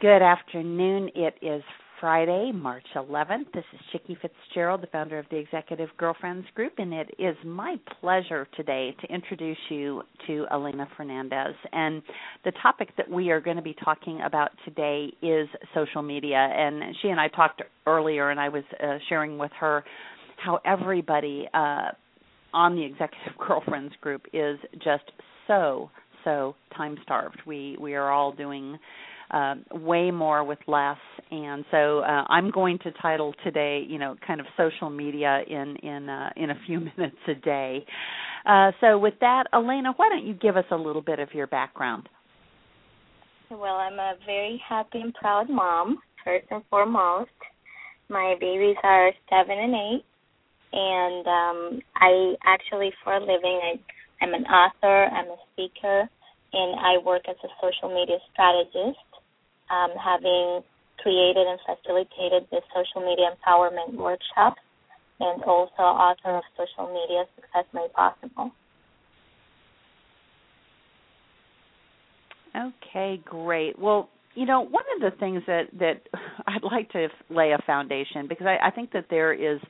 Good 0.00 0.22
afternoon. 0.22 1.08
It 1.14 1.34
is 1.40 1.62
Friday, 2.00 2.50
March 2.52 2.84
11th. 2.96 3.52
This 3.54 3.64
is 3.72 3.80
Chicke 3.92 4.18
Fitzgerald, 4.20 4.82
the 4.82 4.88
founder 4.88 5.18
of 5.20 5.24
the 5.30 5.36
Executive 5.36 5.88
Girlfriends 5.96 6.46
Group, 6.56 6.72
and 6.78 6.92
it 6.92 7.14
is 7.18 7.36
my 7.44 7.76
pleasure 8.00 8.46
today 8.56 8.94
to 9.00 9.06
introduce 9.06 9.56
you 9.70 10.02
to 10.26 10.46
Elayna 10.52 10.88
Fernandez. 10.96 11.54
And 11.72 12.02
the 12.44 12.50
topic 12.60 12.88
that 12.96 13.08
we 13.08 13.30
are 13.30 13.40
going 13.40 13.56
to 13.56 13.62
be 13.62 13.76
talking 13.84 14.20
about 14.22 14.50
today 14.64 15.12
is 15.22 15.48
social 15.74 16.02
media. 16.02 16.38
And 16.38 16.94
she 17.00 17.08
and 17.08 17.20
I 17.20 17.28
talked 17.28 17.62
earlier, 17.86 18.30
and 18.30 18.40
I 18.40 18.48
was 18.48 18.64
uh, 18.82 18.98
sharing 19.08 19.38
with 19.38 19.52
her 19.60 19.84
how 20.44 20.58
everybody 20.66 21.48
uh, 21.54 21.92
on 22.52 22.74
the 22.74 22.82
Executive 22.82 23.38
Girlfriends 23.46 23.94
Group 24.00 24.22
is 24.32 24.58
just 24.82 25.04
so 25.46 25.88
so 26.24 26.56
time 26.76 26.96
starved. 27.02 27.40
We 27.46 27.76
we 27.78 27.94
are 27.94 28.10
all 28.10 28.32
doing 28.32 28.78
uh, 29.34 29.54
way 29.72 30.10
more 30.10 30.44
with 30.44 30.58
less. 30.68 30.98
And 31.30 31.64
so 31.70 31.98
uh, 32.00 32.24
I'm 32.28 32.50
going 32.50 32.78
to 32.84 32.92
title 33.02 33.34
today, 33.42 33.84
you 33.86 33.98
know, 33.98 34.16
kind 34.24 34.40
of 34.40 34.46
social 34.56 34.90
media 34.90 35.40
in 35.48 35.76
in 35.82 36.08
uh, 36.08 36.30
in 36.36 36.50
a 36.50 36.54
few 36.66 36.80
minutes 36.96 37.16
a 37.28 37.34
day. 37.34 37.84
Uh, 38.46 38.70
so 38.80 38.98
with 38.98 39.14
that, 39.20 39.44
Elayna, 39.52 39.94
why 39.96 40.08
don't 40.08 40.24
you 40.24 40.34
give 40.34 40.56
us 40.56 40.66
a 40.70 40.76
little 40.76 41.02
bit 41.02 41.18
of 41.18 41.28
your 41.32 41.46
background? 41.46 42.08
Well, 43.50 43.76
I'm 43.76 43.98
a 43.98 44.14
very 44.24 44.60
happy 44.66 45.00
and 45.00 45.14
proud 45.14 45.48
mom, 45.48 45.98
first 46.24 46.46
and 46.50 46.62
foremost. 46.70 47.30
My 48.08 48.36
babies 48.38 48.76
are 48.82 49.12
seven 49.30 49.58
and 49.58 49.74
eight, 49.74 50.04
and 50.72 51.26
um, 51.26 51.80
I 51.96 52.34
actually, 52.44 52.90
for 53.02 53.14
a 53.14 53.20
living, 53.20 53.60
I, 53.62 54.24
I'm 54.24 54.34
an 54.34 54.44
author, 54.44 55.04
I'm 55.06 55.26
a 55.26 55.36
speaker, 55.52 56.08
and 56.52 56.80
I 56.80 57.04
work 57.04 57.22
as 57.28 57.36
a 57.44 57.48
social 57.62 57.94
media 57.94 58.18
strategist 58.32 58.98
um, 59.70 59.90
having 59.96 60.60
created 60.98 61.46
and 61.46 61.58
facilitated 61.66 62.48
the 62.50 62.60
social 62.74 63.06
media 63.06 63.30
empowerment 63.32 63.94
workshop 63.94 64.56
and 65.20 65.42
also 65.44 65.82
author 65.82 66.36
of 66.36 66.42
Social 66.56 66.92
Media 66.92 67.24
Success 67.36 67.64
Made 67.72 67.92
Possible. 67.92 68.50
Okay, 72.56 73.20
great. 73.24 73.78
Well, 73.78 74.08
you 74.34 74.46
know, 74.46 74.60
one 74.60 74.84
of 74.96 75.00
the 75.12 75.16
things 75.18 75.42
that 75.46 75.64
that 75.78 76.02
I'd 76.46 76.62
like 76.62 76.90
to 76.92 77.08
lay 77.30 77.52
a 77.52 77.62
foundation 77.66 78.26
because 78.28 78.46
I, 78.46 78.68
I 78.68 78.70
think 78.70 78.92
that 78.92 79.06
there 79.10 79.32
is 79.32 79.60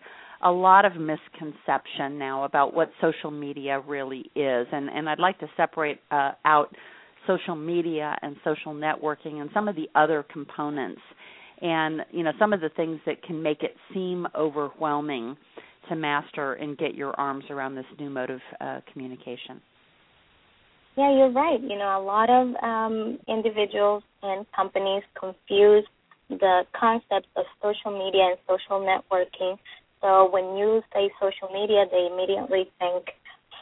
a 0.43 0.51
lot 0.51 0.85
of 0.85 0.93
misconception 0.97 2.19
now 2.19 2.45
about 2.45 2.75
what 2.75 2.91
social 3.01 3.31
media 3.31 3.81
really 3.81 4.31
is, 4.35 4.67
and 4.73 4.89
and 4.91 5.09
I'd 5.09 5.19
like 5.19 5.39
to 5.41 5.47
separate 5.57 6.01
uh, 6.11 6.33
out 6.45 6.75
social 7.27 7.57
media 7.57 8.17
and 8.23 8.37
social 8.45 8.75
networking 8.75 9.41
and 9.41 9.51
some 9.55 9.69
of 9.69 9.77
the 9.77 9.89
other 9.95 10.25
components. 10.33 11.01
And 11.61 12.01
you 12.11 12.23
know 12.23 12.33
some 12.39 12.53
of 12.53 12.61
the 12.61 12.69
things 12.71 13.01
that 13.07 13.23
can 13.23 13.43
make 13.43 13.63
it 13.63 13.75
seem 13.93 14.27
overwhelming 14.37 15.37
to 15.89 15.97
master 15.97 16.55
and 16.55 16.77
get 16.77 16.95
your 16.95 17.19
arms 17.19 17.45
around 17.51 17.75
this 17.75 17.85
new 17.99 18.11
mode 18.11 18.31
of 18.31 18.41
uh, 18.61 18.81
communication. 18.93 19.61
Yeah 20.97 21.13
you're 21.17 21.33
right. 21.33 21.61
You 21.61 21.79
know 21.79 21.99
a 21.99 22.03
lot 22.03 22.29
of 22.29 22.55
um, 22.63 23.19
individuals 23.29 24.03
and 24.23 24.47
companies 24.55 25.03
confuse 25.19 25.85
the 26.29 26.63
concepts 26.79 27.29
of 27.37 27.45
social 27.63 27.97
media 27.97 28.31
and 28.31 28.39
social 28.49 28.81
networking. 28.81 29.57
So 30.01 30.29
when 30.31 30.57
you 30.57 30.83
say 30.93 31.11
social 31.21 31.49
media 31.53 31.85
they 31.91 32.09
immediately 32.13 32.71
think 32.79 33.07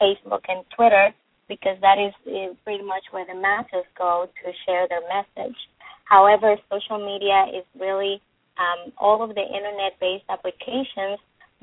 facebook 0.01 0.41
and 0.47 0.65
twitter 0.75 1.13
because 1.47 1.77
that 1.81 1.97
is, 1.99 2.13
is 2.25 2.55
pretty 2.63 2.83
much 2.83 3.03
where 3.11 3.25
the 3.25 3.35
masses 3.35 3.85
go 3.97 4.27
to 4.27 4.51
share 4.65 4.87
their 4.87 5.03
message. 5.09 5.55
However, 6.05 6.55
social 6.71 6.99
media 6.99 7.45
is 7.53 7.65
really 7.79 8.21
um, 8.57 8.91
all 8.97 9.23
of 9.23 9.35
the 9.35 9.41
internet 9.41 9.99
based 9.99 10.25
applications 10.29 11.19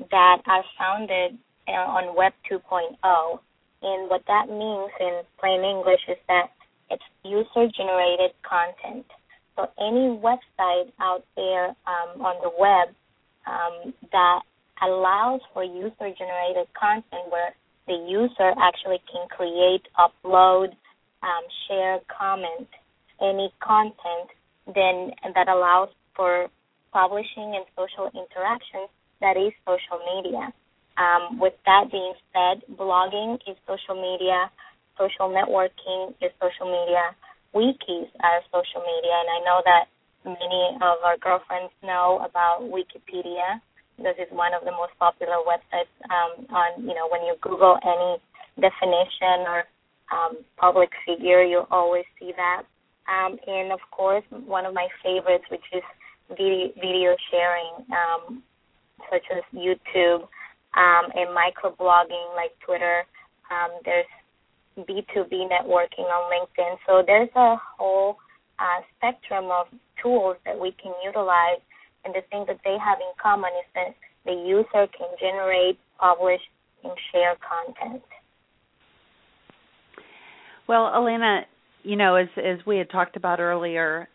that 0.09 0.41
are 0.45 0.63
founded 0.77 1.37
uh, 1.67 1.71
on 1.71 2.15
Web 2.15 2.33
2.0. 2.49 2.97
And 3.83 4.09
what 4.09 4.21
that 4.27 4.49
means 4.49 4.91
in 4.99 5.21
plain 5.39 5.63
English 5.63 6.01
is 6.07 6.17
that 6.27 6.51
it's 6.89 7.03
user 7.23 7.71
generated 7.75 8.31
content. 8.43 9.05
So 9.55 9.67
any 9.79 10.17
website 10.19 10.91
out 10.99 11.23
there 11.35 11.69
um, 11.87 12.21
on 12.21 12.35
the 12.41 12.51
web 12.59 12.93
um, 13.47 13.93
that 14.11 14.41
allows 14.81 15.41
for 15.53 15.63
user 15.63 16.11
generated 16.17 16.67
content 16.77 17.29
where 17.29 17.53
the 17.91 17.99
user 18.07 18.55
actually 18.55 19.03
can 19.11 19.27
create, 19.27 19.83
upload, 19.99 20.71
um, 21.23 21.43
share, 21.67 21.99
comment 22.07 22.67
any 23.19 23.51
content 23.59 24.31
then 24.65 25.11
that 25.35 25.47
allows 25.51 25.89
for 26.15 26.47
publishing 26.93 27.51
and 27.59 27.65
social 27.75 28.07
interactions 28.15 28.87
that 29.19 29.35
is 29.35 29.51
social 29.67 29.99
media. 30.15 30.49
Um, 30.97 31.39
with 31.39 31.53
that 31.65 31.91
being 31.91 32.13
said, 32.31 32.63
blogging 32.75 33.35
is 33.47 33.55
social 33.67 33.99
media, 33.99 34.49
social 34.97 35.27
networking 35.29 36.15
is 36.21 36.31
social 36.39 36.71
media, 36.71 37.11
wikis 37.53 38.09
are 38.23 38.41
social 38.51 38.81
media, 38.81 39.15
and 39.19 39.29
I 39.29 39.39
know 39.43 39.59
that 39.65 39.85
many 40.25 40.63
of 40.81 41.03
our 41.03 41.17
girlfriends 41.17 41.73
know 41.83 42.23
about 42.23 42.63
Wikipedia. 42.63 43.59
This 44.03 44.17
is 44.17 44.27
one 44.31 44.53
of 44.53 44.65
the 44.65 44.71
most 44.71 44.93
popular 44.99 45.37
websites 45.45 45.93
um, 46.09 46.45
on, 46.49 46.81
you 46.81 46.93
know, 46.93 47.07
when 47.11 47.21
you 47.23 47.35
Google 47.41 47.77
any 47.83 48.17
definition 48.59 49.45
or 49.45 49.63
um, 50.11 50.37
public 50.57 50.89
figure, 51.05 51.43
you'll 51.43 51.69
always 51.71 52.05
see 52.19 52.31
that. 52.35 52.63
Um, 53.07 53.37
and 53.47 53.71
of 53.71 53.79
course, 53.91 54.23
one 54.29 54.65
of 54.65 54.73
my 54.73 54.87
favorites, 55.03 55.45
which 55.49 55.65
is 55.73 55.83
video, 56.29 56.69
video 56.75 57.15
sharing, 57.29 57.85
um, 57.91 58.43
such 59.09 59.23
as 59.35 59.43
YouTube 59.53 60.27
um, 60.73 61.05
and 61.13 61.29
microblogging 61.35 62.35
like 62.35 62.51
Twitter. 62.65 63.03
Um, 63.49 63.79
there's 63.83 64.05
B2B 64.77 65.49
networking 65.49 66.07
on 66.07 66.31
LinkedIn. 66.31 66.75
So 66.87 67.03
there's 67.05 67.29
a 67.35 67.55
whole 67.77 68.17
uh, 68.59 68.81
spectrum 68.97 69.49
of 69.51 69.67
tools 70.01 70.37
that 70.45 70.57
we 70.57 70.71
can 70.81 70.93
utilize 71.03 71.59
and 72.05 72.13
the 72.13 72.21
thing 72.29 72.45
that 72.47 72.59
they 72.63 72.77
have 72.83 72.99
in 72.99 73.11
common 73.21 73.51
is 73.59 73.69
that 73.75 73.95
the 74.25 74.33
user 74.33 74.87
can 74.97 75.09
generate, 75.19 75.79
publish, 75.99 76.41
and 76.83 76.93
share 77.11 77.35
content. 77.41 78.03
Well, 80.67 80.91
Elayna, 80.95 81.41
you 81.83 81.95
know, 81.95 82.15
as 82.15 82.27
as 82.37 82.65
we 82.65 82.77
had 82.77 82.89
talked 82.89 83.15
about 83.15 83.39
earlier, 83.39 84.07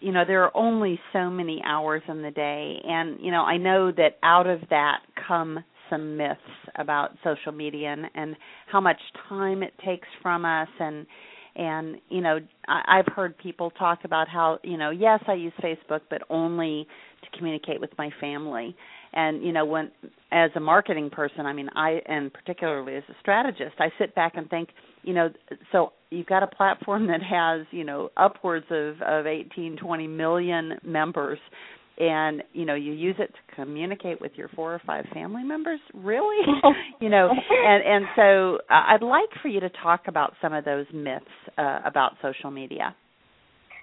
you 0.00 0.12
know, 0.12 0.24
there 0.26 0.44
are 0.44 0.56
only 0.56 1.00
so 1.12 1.30
many 1.30 1.62
hours 1.64 2.02
in 2.08 2.22
the 2.22 2.30
day, 2.30 2.76
and 2.84 3.18
you 3.20 3.30
know, 3.30 3.42
I 3.42 3.56
know 3.56 3.90
that 3.92 4.18
out 4.22 4.46
of 4.46 4.60
that 4.70 4.98
come 5.26 5.64
some 5.90 6.16
myths 6.16 6.40
about 6.76 7.10
social 7.22 7.52
media 7.52 7.92
and, 7.92 8.06
and 8.14 8.36
how 8.70 8.80
much 8.80 8.98
time 9.28 9.62
it 9.62 9.74
takes 9.84 10.08
from 10.22 10.44
us 10.44 10.68
and 10.80 11.06
and 11.56 11.96
you 12.08 12.20
know 12.20 12.38
I, 12.68 12.98
I've 12.98 13.14
heard 13.14 13.36
people 13.38 13.70
talk 13.70 14.00
about 14.04 14.28
how 14.28 14.58
you 14.62 14.76
know 14.76 14.90
yes 14.90 15.20
I 15.26 15.34
use 15.34 15.52
Facebook 15.62 16.00
but 16.10 16.22
only 16.30 16.86
to 17.22 17.38
communicate 17.38 17.80
with 17.80 17.90
my 17.98 18.10
family. 18.20 18.76
And 19.12 19.44
you 19.44 19.52
know 19.52 19.64
when 19.64 19.90
as 20.34 20.50
a 20.56 20.60
marketing 20.60 21.08
person 21.08 21.46
i 21.46 21.52
mean 21.52 21.68
i 21.76 22.00
and 22.06 22.32
particularly 22.32 22.96
as 22.96 23.04
a 23.08 23.14
strategist 23.20 23.76
i 23.78 23.88
sit 23.98 24.14
back 24.14 24.32
and 24.34 24.50
think 24.50 24.68
you 25.04 25.14
know 25.14 25.30
so 25.70 25.92
you've 26.10 26.26
got 26.26 26.42
a 26.42 26.46
platform 26.46 27.06
that 27.06 27.22
has 27.22 27.64
you 27.70 27.84
know 27.84 28.10
upwards 28.16 28.66
of 28.70 29.00
of 29.02 29.26
18 29.26 29.76
20 29.76 30.06
million 30.08 30.72
members 30.82 31.38
and 31.98 32.42
you 32.52 32.64
know 32.64 32.74
you 32.74 32.92
use 32.92 33.16
it 33.18 33.32
to 33.32 33.54
communicate 33.54 34.20
with 34.20 34.32
your 34.34 34.48
four 34.48 34.74
or 34.74 34.82
five 34.86 35.04
family 35.12 35.44
members 35.44 35.80
really 35.94 36.44
you 37.00 37.08
know 37.08 37.28
and 37.30 37.84
and 37.84 38.04
so 38.16 38.58
uh, 38.70 38.82
i'd 38.88 39.02
like 39.02 39.28
for 39.40 39.48
you 39.48 39.60
to 39.60 39.70
talk 39.82 40.02
about 40.08 40.32
some 40.42 40.52
of 40.52 40.64
those 40.64 40.86
myths 40.92 41.24
uh, 41.58 41.80
about 41.84 42.12
social 42.22 42.50
media 42.50 42.94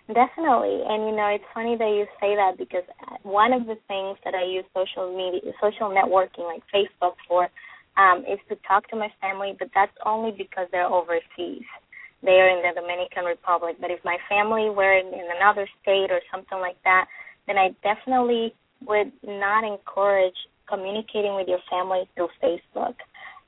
Definitely, 0.07 0.81
and 0.83 1.07
you 1.07 1.15
know 1.15 1.29
it's 1.31 1.45
funny 1.53 1.77
that 1.77 1.87
you 1.87 2.03
say 2.19 2.35
that 2.35 2.57
because 2.57 2.83
one 3.23 3.53
of 3.53 3.63
the 3.63 3.77
things 3.87 4.17
that 4.25 4.33
I 4.33 4.43
use 4.43 4.65
social 4.75 5.07
media, 5.07 5.53
social 5.61 5.87
networking 5.87 6.43
like 6.43 6.65
Facebook 6.73 7.15
for, 7.29 7.47
um, 7.95 8.25
is 8.27 8.39
to 8.49 8.57
talk 8.67 8.89
to 8.89 8.97
my 8.97 9.07
family. 9.21 9.55
But 9.57 9.69
that's 9.73 9.95
only 10.03 10.31
because 10.35 10.67
they're 10.71 10.89
overseas. 10.89 11.63
They 12.23 12.43
are 12.43 12.49
in 12.49 12.59
the 12.59 12.75
Dominican 12.75 13.23
Republic. 13.23 13.77
But 13.79 13.91
if 13.91 14.03
my 14.03 14.17
family 14.27 14.69
were 14.69 14.91
in, 14.91 15.07
in 15.07 15.27
another 15.37 15.69
state 15.81 16.11
or 16.11 16.19
something 16.33 16.59
like 16.59 16.81
that, 16.83 17.05
then 17.51 17.57
I 17.57 17.75
definitely 17.83 18.53
would 18.87 19.11
not 19.23 19.63
encourage 19.63 20.35
communicating 20.69 21.35
with 21.35 21.47
your 21.47 21.59
family 21.69 22.03
through 22.15 22.29
Facebook. 22.41 22.95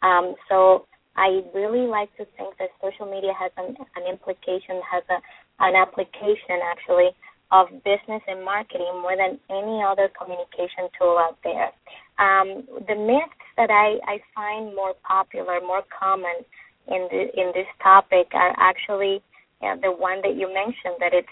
Um, 0.01 0.35
so 0.49 0.85
I 1.15 1.41
really 1.55 1.87
like 1.87 2.11
to 2.17 2.25
think 2.35 2.57
that 2.59 2.69
social 2.81 3.05
media 3.09 3.31
has 3.39 3.51
an, 3.55 3.77
an 3.95 4.03
implication, 4.11 4.81
has 4.91 5.03
a, 5.09 5.63
an 5.63 5.75
application 5.75 6.59
actually 6.63 7.11
of 7.51 7.67
business 7.85 8.21
and 8.27 8.43
marketing 8.43 8.91
more 9.01 9.15
than 9.15 9.39
any 9.49 9.81
other 9.81 10.09
communication 10.19 10.89
tool 10.99 11.17
out 11.17 11.37
there. 11.43 11.71
Um, 12.19 12.67
the 12.87 12.95
myths 12.95 13.45
that 13.55 13.69
I, 13.69 14.01
I 14.03 14.19
find 14.35 14.75
more 14.75 14.95
popular, 15.07 15.61
more 15.61 15.83
common 15.87 16.43
in 16.89 17.07
the, 17.09 17.21
in 17.39 17.51
this 17.55 17.69
topic 17.81 18.27
are 18.33 18.53
actually 18.57 19.21
the 19.61 19.91
one 19.91 20.19
that 20.23 20.35
you 20.35 20.51
mentioned 20.51 20.99
that 20.99 21.13
it's 21.13 21.27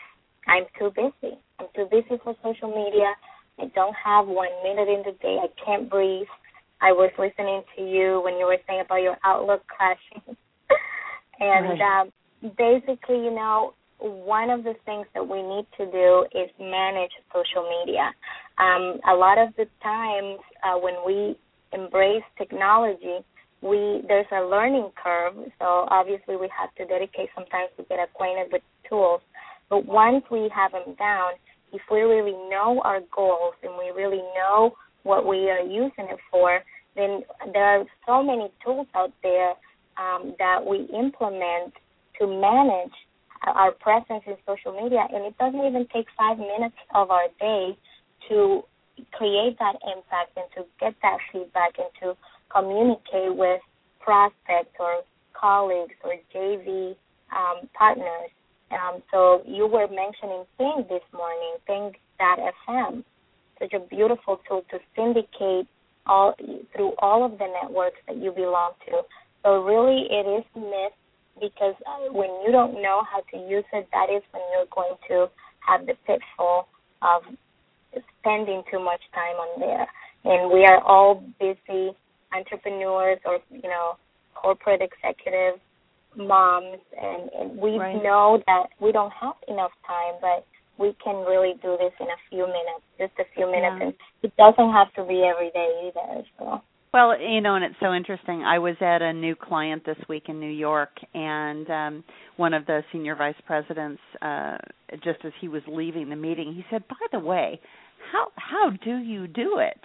I'm 0.47 0.63
too 0.77 0.91
busy. 0.95 1.37
I'm 1.59 1.67
too 1.75 1.87
busy 1.89 2.19
for 2.23 2.35
social 2.43 2.69
media. 2.69 3.13
I 3.59 3.65
don't 3.75 3.95
have 4.03 4.27
one 4.27 4.49
minute 4.63 4.89
in 4.89 5.03
the 5.05 5.17
day. 5.21 5.37
I 5.41 5.47
can't 5.63 5.89
breathe. 5.89 6.27
I 6.81 6.91
was 6.91 7.11
listening 7.19 7.61
to 7.77 7.83
you 7.83 8.21
when 8.23 8.37
you 8.37 8.45
were 8.45 8.57
saying 8.67 8.81
about 8.81 9.01
your 9.01 9.17
outlook 9.23 9.61
crashing. 9.67 10.23
and 11.39 11.79
right. 11.79 12.01
um, 12.01 12.11
basically, 12.57 13.17
you 13.17 13.31
know, 13.31 13.73
one 13.99 14.49
of 14.49 14.63
the 14.63 14.73
things 14.85 15.05
that 15.13 15.27
we 15.27 15.43
need 15.43 15.67
to 15.77 15.85
do 15.85 16.25
is 16.33 16.49
manage 16.59 17.11
social 17.31 17.69
media. 17.69 18.11
Um, 18.57 18.99
a 19.07 19.13
lot 19.13 19.37
of 19.37 19.53
the 19.57 19.65
times 19.83 20.39
uh, 20.63 20.77
when 20.79 20.95
we 21.05 21.37
embrace 21.71 22.23
technology, 22.37 23.19
we 23.61 24.01
there's 24.07 24.25
a 24.31 24.41
learning 24.41 24.89
curve. 25.01 25.35
So 25.59 25.85
obviously, 25.89 26.35
we 26.35 26.49
have 26.49 26.73
to 26.75 26.85
dedicate 26.85 27.29
some 27.35 27.45
time 27.45 27.67
to 27.77 27.83
get 27.83 27.99
acquainted 27.99 28.51
with 28.51 28.63
tools. 28.89 29.21
But 29.71 29.85
once 29.85 30.25
we 30.29 30.51
have 30.53 30.73
them 30.73 30.95
down, 30.99 31.31
if 31.71 31.81
we 31.89 32.01
really 32.01 32.35
know 32.49 32.81
our 32.83 32.99
goals 33.15 33.53
and 33.63 33.71
we 33.79 33.89
really 33.95 34.21
know 34.35 34.73
what 35.03 35.25
we 35.25 35.49
are 35.49 35.61
using 35.61 36.11
it 36.11 36.19
for, 36.29 36.59
then 36.97 37.21
there 37.53 37.79
are 37.79 37.85
so 38.05 38.21
many 38.21 38.51
tools 38.63 38.87
out 38.93 39.13
there 39.23 39.51
um, 39.97 40.35
that 40.39 40.59
we 40.65 40.89
implement 40.93 41.73
to 42.19 42.27
manage 42.27 42.91
our 43.47 43.71
presence 43.71 44.23
in 44.27 44.35
social 44.45 44.73
media. 44.73 45.07
And 45.09 45.23
it 45.25 45.37
doesn't 45.37 45.65
even 45.65 45.87
take 45.93 46.07
five 46.17 46.37
minutes 46.37 46.75
of 46.93 47.09
our 47.09 47.27
day 47.39 47.77
to 48.27 48.63
create 49.13 49.57
that 49.59 49.75
impact 49.87 50.35
and 50.35 50.45
to 50.57 50.69
get 50.81 50.95
that 51.01 51.17
feedback 51.31 51.79
and 51.79 51.87
to 52.01 52.17
communicate 52.53 53.35
with 53.37 53.61
prospects 54.01 54.75
or 54.81 55.03
colleagues 55.33 55.95
or 56.03 56.15
JV 56.35 56.95
um, 57.31 57.69
partners. 57.73 58.29
Um, 58.71 59.01
so 59.11 59.43
you 59.45 59.67
were 59.67 59.87
mentioning 59.87 60.45
Ping 60.57 60.85
this 60.89 61.03
morning, 61.13 61.55
Ping.fm, 61.67 63.03
such 63.59 63.73
a 63.73 63.79
beautiful 63.79 64.39
tool 64.47 64.63
to 64.71 64.79
syndicate 64.95 65.67
all 66.05 66.33
through 66.75 66.93
all 66.99 67.25
of 67.25 67.37
the 67.37 67.47
networks 67.61 67.97
that 68.07 68.17
you 68.17 68.31
belong 68.31 68.71
to. 68.87 69.01
So 69.43 69.61
really, 69.63 70.07
it 70.09 70.25
is 70.25 70.45
a 70.55 70.59
myth 70.59 70.95
because 71.39 71.75
uh, 71.85 72.11
when 72.13 72.29
you 72.45 72.51
don't 72.51 72.81
know 72.81 73.03
how 73.09 73.21
to 73.31 73.37
use 73.49 73.65
it, 73.73 73.87
that 73.91 74.07
is 74.09 74.23
when 74.31 74.43
you're 74.53 74.69
going 74.73 74.95
to 75.09 75.27
have 75.67 75.85
the 75.85 75.93
pitfall 76.05 76.67
of 77.01 77.23
spending 78.19 78.63
too 78.71 78.79
much 78.79 79.01
time 79.13 79.35
on 79.35 79.59
there. 79.59 79.87
And 80.23 80.51
we 80.51 80.65
are 80.65 80.81
all 80.83 81.23
busy 81.39 81.91
entrepreneurs 82.33 83.19
or 83.25 83.39
you 83.51 83.69
know 83.69 83.97
corporate 84.35 84.81
executives, 84.81 85.59
moms, 86.17 86.79
and, 86.99 87.29
and 87.37 87.57
we 87.57 87.77
right. 87.77 88.01
know 88.03 88.41
that 88.47 88.67
we 88.79 88.91
don't 88.91 89.13
have 89.19 89.35
enough 89.47 89.71
time, 89.87 90.15
but 90.21 90.45
we 90.77 90.95
can 91.03 91.25
really 91.25 91.53
do 91.61 91.77
this 91.79 91.93
in 91.99 92.07
a 92.07 92.19
few 92.29 92.47
minutes, 92.47 92.83
just 92.97 93.13
a 93.19 93.25
few 93.35 93.45
minutes, 93.45 93.75
yeah. 93.79 93.85
and 93.85 93.93
it 94.23 94.33
doesn't 94.37 94.71
have 94.73 94.93
to 94.95 95.03
be 95.05 95.23
every 95.23 95.51
day 95.51 95.89
either. 95.91 96.23
So. 96.39 96.61
Well, 96.93 97.17
you 97.17 97.39
know, 97.39 97.55
and 97.55 97.63
it's 97.63 97.75
so 97.79 97.93
interesting. 97.93 98.43
I 98.43 98.59
was 98.59 98.75
at 98.81 99.01
a 99.01 99.13
new 99.13 99.33
client 99.35 99.85
this 99.85 99.97
week 100.09 100.23
in 100.27 100.39
New 100.39 100.51
York, 100.51 100.89
and 101.13 101.69
um 101.69 102.03
one 102.35 102.53
of 102.53 102.65
the 102.65 102.81
senior 102.91 103.15
vice 103.15 103.39
presidents, 103.45 104.01
uh 104.21 104.57
just 105.03 105.19
as 105.23 105.31
he 105.39 105.47
was 105.47 105.61
leaving 105.67 106.09
the 106.09 106.17
meeting, 106.17 106.53
he 106.53 106.65
said, 106.69 106.83
"By 106.89 107.05
the 107.13 107.19
way, 107.19 107.61
how 108.11 108.27
how 108.35 108.71
do 108.83 108.97
you 108.97 109.27
do 109.27 109.59
it?" 109.59 109.79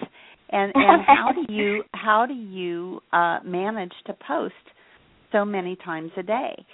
And 0.50 0.72
and 0.74 1.02
how 1.06 1.30
do 1.32 1.52
you 1.52 1.84
how 1.94 2.26
do 2.26 2.34
you 2.34 3.00
uh 3.12 3.38
manage 3.44 3.94
to 4.06 4.14
post 4.26 4.54
so 5.36 5.44
many 5.44 5.76
times 5.76 6.10
a 6.16 6.22
day? 6.22 6.66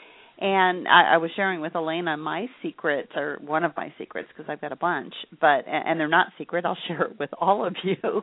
and 0.42 0.88
I, 0.88 1.14
I 1.14 1.16
was 1.18 1.30
sharing 1.36 1.60
with 1.60 1.74
Elayna 1.74 2.18
my 2.18 2.46
secrets 2.62 3.12
or 3.14 3.38
one 3.46 3.62
of 3.64 3.72
my 3.76 3.94
secrets 3.96 4.28
because 4.28 4.50
I've 4.50 4.60
got 4.60 4.72
a 4.72 4.76
bunch, 4.76 5.14
but 5.40 5.64
and 5.68 6.00
they're 6.00 6.08
not 6.08 6.28
secret. 6.36 6.64
I'll 6.64 6.76
share 6.88 7.02
it 7.02 7.18
with 7.18 7.30
all 7.40 7.64
of 7.64 7.76
you. 7.84 7.94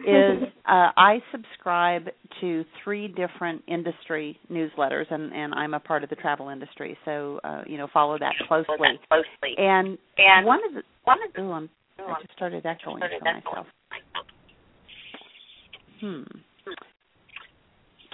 is 0.00 0.42
uh, 0.68 0.90
I 0.94 1.20
subscribe 1.32 2.08
to 2.42 2.64
three 2.84 3.08
different 3.08 3.62
industry 3.66 4.38
newsletters, 4.52 5.10
and 5.10 5.32
and 5.32 5.54
I'm 5.54 5.72
a 5.72 5.80
part 5.80 6.04
of 6.04 6.10
the 6.10 6.16
travel 6.16 6.50
industry, 6.50 6.98
so 7.06 7.40
uh, 7.42 7.62
you 7.66 7.78
know 7.78 7.88
follow 7.92 8.18
that 8.18 8.34
closely. 8.46 8.76
closely. 9.08 9.54
And 9.56 9.96
and 10.18 10.44
one 10.46 10.60
of 10.68 10.74
the 10.74 10.82
one 11.04 11.18
of 11.26 11.32
the, 11.34 11.40
ooh, 11.40 11.52
I'm, 11.52 11.70
I 11.98 12.20
just 12.20 12.34
started 12.36 12.66
echoing 12.66 12.98
started 12.98 13.20
for 13.20 13.50
myself. 13.50 13.66
Hmm. 16.00 16.38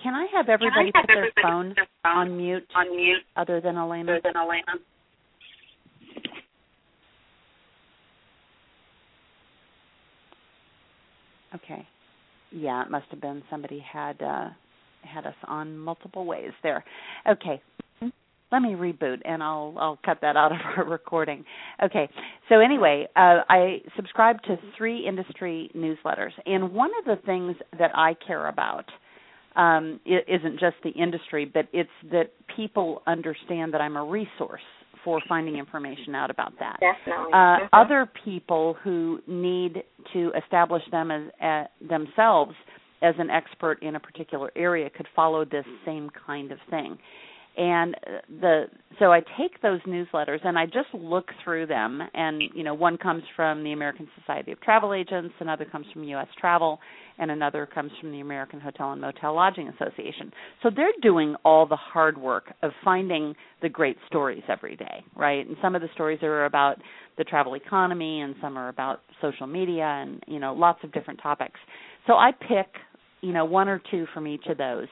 Can 0.03 0.15
I 0.15 0.27
have 0.35 0.49
everybody 0.49 0.91
I 0.95 0.99
have 0.99 1.07
put 1.07 1.11
everybody 1.11 1.33
their 1.37 1.43
phone, 1.43 1.73
their 1.77 1.87
phone 2.03 2.13
on 2.13 2.37
mute? 2.37 2.67
On 2.75 2.97
mute. 2.97 3.23
Other 3.37 3.61
than 3.61 3.77
Elayna. 3.77 4.03
Other 4.03 4.21
than 4.25 4.35
Elayna. 4.35 4.81
Okay. 11.55 11.87
Yeah, 12.51 12.83
it 12.83 12.91
must 12.91 13.07
have 13.11 13.21
been 13.21 13.43
somebody 13.51 13.81
had 13.81 14.21
uh 14.23 14.49
had 15.03 15.27
us 15.27 15.35
on 15.47 15.77
multiple 15.77 16.25
ways 16.25 16.53
there. 16.63 16.85
Okay. 17.29 17.61
Let 18.51 18.61
me 18.61 18.71
reboot 18.71 19.19
and 19.25 19.43
I'll 19.43 19.75
I'll 19.79 19.99
cut 20.05 20.19
that 20.23 20.37
out 20.37 20.53
of 20.53 20.59
our 20.77 20.85
recording. 20.85 21.45
Okay. 21.83 22.09
So 22.49 22.61
anyway, 22.61 23.07
uh 23.17 23.41
I 23.49 23.83
subscribe 23.97 24.43
to 24.43 24.57
three 24.77 25.07
industry 25.07 25.71
newsletters 25.77 26.33
and 26.47 26.73
one 26.73 26.91
of 26.99 27.05
the 27.05 27.23
things 27.25 27.57
that 27.79 27.91
I 27.95 28.15
care 28.27 28.49
about 28.49 28.87
um, 29.57 30.01
it 30.05 30.25
isn't 30.29 30.59
just 30.59 30.77
the 30.85 30.91
industry, 30.91 31.45
but 31.45 31.69
it's 31.73 31.91
that 32.11 32.31
people 32.57 33.03
understand 33.07 33.73
that 33.75 33.81
I'm 33.81 33.97
a 33.97 34.05
resource 34.05 34.63
for 35.05 35.21
finding 35.29 35.57
information 35.57 36.15
out 36.15 36.31
about 36.31 36.53
that. 36.61 36.79
Definitely. 36.81 37.33
Uh, 37.33 37.37
mm-hmm. 37.37 37.67
Other 37.73 38.11
people 38.25 38.77
who 38.85 39.21
need 39.27 39.83
to 40.13 40.33
establish 40.43 40.83
them 40.91 41.11
as 41.11 41.23
uh, 41.43 41.65
themselves 41.89 42.53
as 43.03 43.15
an 43.19 43.31
expert 43.31 43.83
in 43.83 43.97
a 43.97 44.01
particular 44.01 44.53
area 44.55 44.89
could 44.89 45.09
follow 45.15 45.45
this 45.45 45.65
same 45.85 46.09
kind 46.25 46.53
of 46.53 46.59
thing 46.71 46.97
and 47.57 47.95
uh, 47.95 48.11
the 48.41 48.65
so 48.99 49.13
I 49.13 49.21
take 49.39 49.61
those 49.63 49.81
newsletters 49.83 50.39
and 50.45 50.59
I 50.59 50.67
just 50.67 50.89
look 50.95 51.29
through 51.43 51.67
them. 51.67 52.01
And 52.15 52.43
you 52.55 52.63
know 52.63 52.75
one 52.75 52.97
comes 52.97 53.23
from 53.37 53.65
the 53.65 53.73
American 53.73 54.09
Society 54.21 54.53
of 54.53 54.61
Travel 54.61 54.95
Agents 54.95 55.35
another 55.41 55.65
comes 55.65 55.87
from 55.93 56.05
US 56.05 56.29
Travel 56.41 56.79
and 57.19 57.31
another 57.31 57.67
comes 57.67 57.91
from 58.01 58.11
the 58.11 58.21
American 58.21 58.61
Hotel 58.61 58.93
and 58.93 59.01
Motel 59.01 59.35
Lodging 59.35 59.69
Association. 59.69 60.33
So 60.63 60.71
they're 60.75 60.89
doing 61.03 61.35
all 61.45 61.67
the 61.67 61.77
hard 61.77 62.17
work 62.17 62.53
of 62.63 62.73
finding 62.85 63.35
the 63.61 63.69
great 63.69 63.97
stories 64.09 64.43
every 64.49 64.77
day 64.77 65.05
right? 65.17 65.47
And 65.47 65.57
some 65.63 65.75
of 65.75 65.83
the 65.83 65.89
stories 65.95 66.23
are 66.23 66.45
about 66.47 66.77
the 67.19 67.25
travel 67.25 67.55
economy 67.55 68.21
and 68.21 68.35
some 68.41 68.57
are 68.57 68.69
about 68.69 69.01
social 69.21 69.47
media 69.47 69.85
and 69.85 70.23
you 70.27 70.39
know 70.39 70.55
lots 70.55 70.79
of 70.85 70.93
different 70.93 71.21
topics. 71.23 71.59
So 72.07 72.15
I 72.15 72.33
pick 72.33 72.67
you 73.21 73.33
know 73.33 73.45
one 73.45 73.69
or 73.69 73.81
two 73.91 74.07
from 74.15 74.27
each 74.27 74.47
of 74.49 74.59
those 74.59 74.89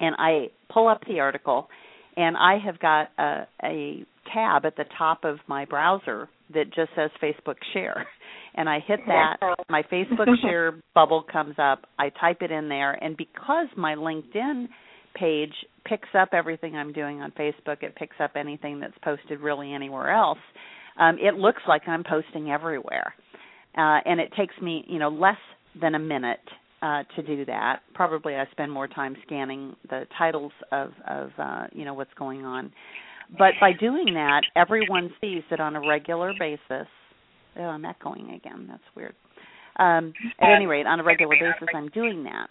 and 0.00 0.14
I 0.18 0.48
pull 0.72 0.88
up 0.88 1.02
the 1.06 1.20
article, 1.20 1.68
and 2.16 2.36
I 2.36 2.58
have 2.64 2.78
got 2.78 3.08
a, 3.18 3.46
a 3.62 4.04
tab 4.32 4.64
at 4.64 4.76
the 4.76 4.84
top 4.96 5.24
of 5.24 5.38
my 5.46 5.64
browser 5.64 6.28
that 6.54 6.66
just 6.74 6.90
says 6.96 7.10
Facebook 7.22 7.56
Share. 7.72 8.06
And 8.54 8.68
I 8.68 8.80
hit 8.86 9.00
that, 9.06 9.38
my 9.70 9.82
Facebook 9.90 10.26
Share 10.42 10.74
bubble 10.94 11.24
comes 11.32 11.54
up. 11.56 11.86
I 11.98 12.10
type 12.20 12.42
it 12.42 12.50
in 12.50 12.68
there, 12.68 12.92
and 13.02 13.16
because 13.16 13.68
my 13.78 13.94
LinkedIn 13.94 14.66
page 15.14 15.54
picks 15.86 16.10
up 16.14 16.28
everything 16.34 16.76
I'm 16.76 16.92
doing 16.92 17.22
on 17.22 17.30
Facebook, 17.30 17.82
it 17.82 17.96
picks 17.96 18.16
up 18.20 18.32
anything 18.36 18.78
that's 18.78 18.92
posted 19.02 19.40
really 19.40 19.72
anywhere 19.72 20.10
else. 20.10 20.36
Um, 21.00 21.16
it 21.18 21.34
looks 21.36 21.62
like 21.66 21.88
I'm 21.88 22.04
posting 22.04 22.50
everywhere, 22.50 23.14
uh, 23.74 24.00
and 24.04 24.20
it 24.20 24.30
takes 24.36 24.54
me, 24.60 24.84
you 24.86 24.98
know, 24.98 25.08
less 25.08 25.38
than 25.80 25.94
a 25.94 25.98
minute 25.98 26.40
uh, 26.82 27.04
to 27.16 27.22
do 27.22 27.44
that. 27.46 27.80
Probably 27.94 28.34
I 28.34 28.44
spend 28.50 28.72
more 28.72 28.88
time 28.88 29.16
scanning 29.24 29.76
the 29.88 30.06
titles 30.18 30.52
of 30.72 30.90
of 31.08 31.30
uh, 31.38 31.66
you 31.72 31.84
know 31.84 31.94
what's 31.94 32.12
going 32.18 32.44
on. 32.44 32.72
But 33.38 33.52
by 33.60 33.72
doing 33.72 34.12
that, 34.14 34.42
everyone 34.56 35.10
sees 35.20 35.42
that 35.50 35.60
on 35.60 35.76
a 35.76 35.80
regular 35.80 36.32
basis. 36.38 36.88
Oh, 37.56 37.62
I'm 37.62 37.84
echoing 37.84 38.30
again. 38.30 38.66
That's 38.68 38.82
weird. 38.94 39.14
Um, 39.78 40.12
at 40.40 40.54
any 40.54 40.66
rate, 40.66 40.86
on 40.86 41.00
a 41.00 41.04
regular 41.04 41.34
basis, 41.34 41.68
I'm 41.74 41.88
doing 41.88 42.24
that. 42.24 42.48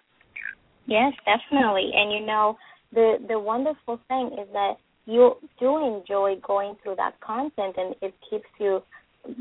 Yes, 0.88 1.14
definitely. 1.26 1.92
And 1.94 2.12
you 2.12 2.26
know, 2.26 2.58
the 2.94 3.18
the 3.28 3.40
wonderful 3.40 4.00
thing 4.08 4.32
is 4.42 4.48
that 4.54 4.76
you 5.06 5.36
do 5.60 5.98
enjoy 5.98 6.36
going 6.46 6.76
through 6.82 6.96
that 6.96 7.20
content, 7.20 7.76
and 7.78 7.96
it 8.02 8.14
keeps 8.30 8.48
you 8.60 8.82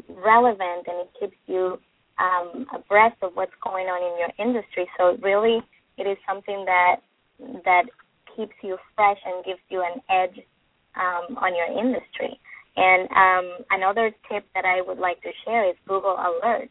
relevant, 0.09 0.87
and 0.87 1.07
it 1.07 1.11
keeps 1.19 1.37
you 1.47 1.79
um, 2.21 2.67
abreast 2.75 3.17
of 3.23 3.33
what's 3.35 3.57
going 3.65 3.87
on 3.87 4.01
in 4.05 4.15
your 4.21 4.33
industry. 4.39 4.87
So 4.99 5.17
really, 5.23 5.61
it 5.97 6.05
is 6.05 6.19
something 6.29 6.65
that 6.67 6.97
that 7.65 7.85
keeps 8.37 8.53
you 8.63 8.77
fresh 8.95 9.19
and 9.25 9.45
gives 9.45 9.61
you 9.71 9.81
an 9.81 10.01
edge 10.13 10.45
um, 10.97 11.37
on 11.41 11.57
your 11.57 11.67
industry. 11.67 12.39
And 12.77 13.09
um, 13.11 13.47
another 13.71 14.13
tip 14.31 14.45
that 14.55 14.65
I 14.65 14.83
would 14.87 14.99
like 14.99 15.21
to 15.23 15.31
share 15.45 15.69
is 15.69 15.77
Google 15.89 16.17
Alerts. 16.17 16.71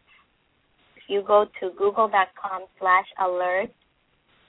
If 0.96 1.03
you 1.08 1.24
go 1.25 1.46
to 1.60 1.72
google.com 1.77 2.65
slash 2.79 3.06
alerts 3.20 3.75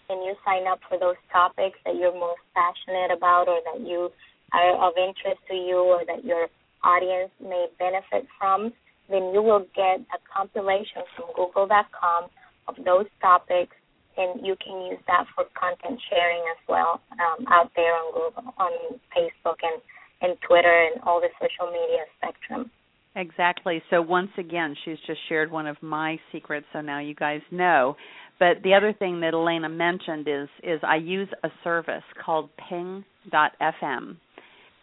and 0.09 0.23
you 0.25 0.35
sign 0.45 0.67
up 0.71 0.81
for 0.89 0.99
those 0.99 1.17
topics 1.33 1.79
that 1.85 1.97
you're 1.97 2.13
most 2.13 2.41
passionate 2.55 3.17
about 3.17 3.49
or 3.49 3.61
that 3.73 3.81
you 3.87 4.11
are 4.53 4.89
of 4.89 4.95
interest 4.97 5.41
to 5.49 5.55
you 5.55 5.79
or 5.79 6.05
that 6.07 6.25
you're 6.25 6.49
audience 6.83 7.31
may 7.41 7.67
benefit 7.79 8.27
from, 8.39 8.73
then 9.11 9.33
you 9.35 9.43
will 9.43 9.67
get 9.75 10.01
a 10.15 10.19
compilation 10.33 11.03
from 11.17 11.27
google.com 11.35 12.31
of 12.69 12.75
those 12.85 13.07
topics 13.21 13.75
and 14.17 14.47
you 14.47 14.57
can 14.63 14.87
use 14.87 15.01
that 15.07 15.25
for 15.35 15.45
content 15.59 16.01
sharing 16.11 16.43
as 16.51 16.61
well 16.69 17.01
um, 17.13 17.47
out 17.49 17.71
there 17.77 17.95
on 17.95 18.13
Google, 18.13 18.55
on 18.59 18.73
Facebook 19.17 19.57
and, 19.63 19.81
and 20.21 20.37
Twitter 20.47 20.89
and 20.93 21.03
all 21.05 21.21
the 21.21 21.29
social 21.41 21.73
media 21.73 22.05
spectrum. 22.19 22.71
Exactly. 23.17 23.83
So 23.91 24.03
once 24.03 24.31
again, 24.39 24.77
she's 24.85 24.99
just 25.07 25.19
shared 25.29 25.51
one 25.51 25.67
of 25.67 25.77
my 25.83 26.19
secrets, 26.33 26.67
so 26.73 26.81
now 26.81 27.01
you 27.01 27.15
guys 27.15 27.41
know. 27.51 27.97
But 28.39 28.63
the 28.63 28.75
other 28.75 28.93
thing 28.93 29.21
that 29.21 29.35
Elayna 29.35 29.75
mentioned 29.75 30.29
is 30.29 30.49
is 30.63 30.81
I 30.83 30.97
use 30.97 31.29
a 31.43 31.49
service 31.65 32.05
called 32.25 32.51
Ping.fm, 32.69 34.17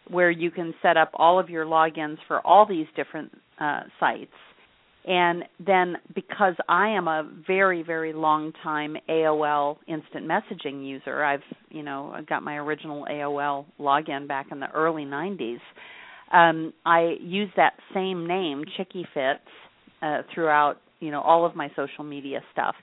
where 0.08 0.30
you 0.30 0.50
can 0.50 0.74
set 0.82 0.96
up 0.96 1.10
all 1.14 1.40
of 1.40 1.48
your 1.48 1.64
logins 1.64 2.18
for 2.28 2.46
all 2.46 2.66
these 2.66 2.86
different 2.94 3.32
uh, 3.60 3.80
sites. 4.00 4.32
And 5.04 5.44
then 5.64 5.96
because 6.14 6.54
I 6.68 6.88
am 6.88 7.08
a 7.08 7.30
very 7.46 7.82
very 7.82 8.12
long 8.12 8.52
time 8.62 8.96
AOL 9.08 9.76
instant 9.86 10.26
messaging 10.26 10.86
user, 10.86 11.24
I've 11.24 11.42
you 11.70 11.82
know 11.82 12.14
got 12.28 12.42
my 12.42 12.56
original 12.56 13.06
AOL 13.10 13.66
login 13.80 14.28
back 14.28 14.46
in 14.50 14.60
the 14.60 14.70
early 14.70 15.04
90s. 15.04 15.60
Um, 16.30 16.74
I 16.84 17.14
use 17.22 17.48
that 17.56 17.72
same 17.94 18.26
name, 18.26 18.64
Chicky 18.76 19.06
Fits, 19.14 19.40
uh, 20.02 20.22
throughout 20.34 20.76
you 21.00 21.10
know 21.10 21.22
all 21.22 21.46
of 21.46 21.56
my 21.56 21.70
social 21.74 22.04
media 22.04 22.40
stuff 22.52 22.74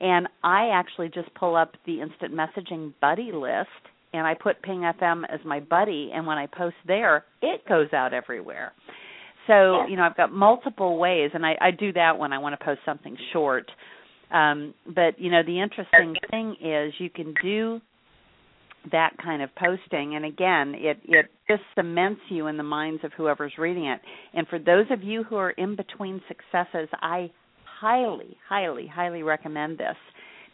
and 0.00 0.28
I 0.42 0.70
actually 0.72 1.08
just 1.08 1.32
pull 1.34 1.56
up 1.56 1.74
the 1.86 2.00
instant 2.00 2.34
messaging 2.34 2.92
buddy 3.00 3.30
list 3.32 3.68
and 4.12 4.26
I 4.26 4.34
put 4.34 4.62
Ping 4.62 4.80
FM 5.00 5.22
as 5.32 5.40
my 5.44 5.60
buddy 5.60 6.10
and 6.14 6.26
when 6.26 6.38
I 6.38 6.46
post 6.46 6.76
there, 6.86 7.24
it 7.42 7.66
goes 7.68 7.92
out 7.92 8.12
everywhere. 8.12 8.72
So, 9.46 9.80
yes. 9.80 9.86
you 9.90 9.96
know, 9.96 10.02
I've 10.02 10.16
got 10.16 10.32
multiple 10.32 10.98
ways 10.98 11.30
and 11.34 11.44
I, 11.44 11.56
I 11.60 11.70
do 11.70 11.92
that 11.92 12.18
when 12.18 12.32
I 12.32 12.38
want 12.38 12.58
to 12.58 12.64
post 12.64 12.80
something 12.84 13.16
short. 13.32 13.70
Um, 14.32 14.74
but 14.86 15.18
you 15.18 15.30
know, 15.30 15.42
the 15.44 15.60
interesting 15.60 16.14
thing 16.30 16.56
is 16.60 16.94
you 16.98 17.10
can 17.10 17.34
do 17.42 17.80
that 18.92 19.12
kind 19.22 19.40
of 19.40 19.48
posting 19.54 20.14
and 20.14 20.26
again 20.26 20.74
it 20.76 20.98
it 21.08 21.30
just 21.48 21.62
cements 21.74 22.20
you 22.28 22.48
in 22.48 22.58
the 22.58 22.62
minds 22.62 23.02
of 23.02 23.10
whoever's 23.16 23.54
reading 23.56 23.86
it 23.86 23.98
and 24.34 24.46
for 24.46 24.58
those 24.58 24.84
of 24.90 25.02
you 25.02 25.24
who 25.24 25.36
are 25.36 25.52
in 25.52 25.74
between 25.74 26.20
successes 26.28 26.86
i 27.00 27.30
highly, 27.84 28.36
highly, 28.48 28.86
highly 28.86 29.22
recommend 29.22 29.78
this 29.78 29.96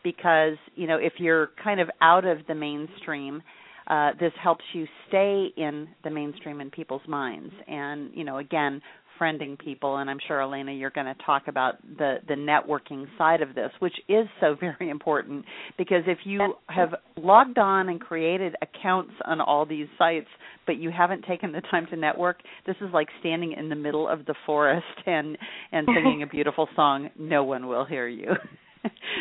because 0.02 0.56
you 0.74 0.86
know 0.86 0.96
if 0.96 1.14
you're 1.18 1.50
kind 1.62 1.80
of 1.80 1.88
out 2.00 2.24
of 2.24 2.38
the 2.48 2.54
mainstream, 2.54 3.42
uh, 3.90 4.12
this 4.20 4.32
helps 4.40 4.64
you 4.72 4.86
stay 5.08 5.48
in 5.56 5.88
the 6.04 6.10
mainstream 6.10 6.60
in 6.60 6.70
people's 6.70 7.02
minds. 7.08 7.52
And 7.66 8.10
you 8.14 8.24
know, 8.24 8.38
again, 8.38 8.80
friending 9.20 9.58
people 9.58 9.98
and 9.98 10.08
i'm 10.08 10.18
sure 10.26 10.38
elayna 10.38 10.78
you're 10.80 10.88
going 10.88 11.04
to 11.04 11.14
talk 11.26 11.42
about 11.46 11.74
the 11.98 12.16
the 12.26 12.34
networking 12.34 13.04
side 13.18 13.42
of 13.42 13.54
this 13.54 13.70
which 13.80 13.92
is 14.08 14.26
so 14.40 14.56
very 14.60 14.88
important 14.88 15.44
because 15.76 16.02
if 16.06 16.16
you 16.24 16.54
have 16.68 16.94
logged 17.18 17.58
on 17.58 17.90
and 17.90 18.00
created 18.00 18.54
accounts 18.62 19.12
on 19.26 19.38
all 19.38 19.66
these 19.66 19.86
sites 19.98 20.28
but 20.66 20.78
you 20.78 20.90
haven't 20.90 21.22
taken 21.26 21.52
the 21.52 21.60
time 21.70 21.86
to 21.90 21.96
network 21.96 22.38
this 22.66 22.76
is 22.80 22.88
like 22.94 23.08
standing 23.20 23.52
in 23.52 23.68
the 23.68 23.76
middle 23.76 24.08
of 24.08 24.24
the 24.24 24.34
forest 24.46 24.86
and 25.06 25.36
and 25.70 25.86
singing 25.94 26.22
a 26.22 26.26
beautiful 26.34 26.66
song 26.74 27.10
no 27.18 27.44
one 27.44 27.66
will 27.66 27.84
hear 27.84 28.08
you 28.08 28.28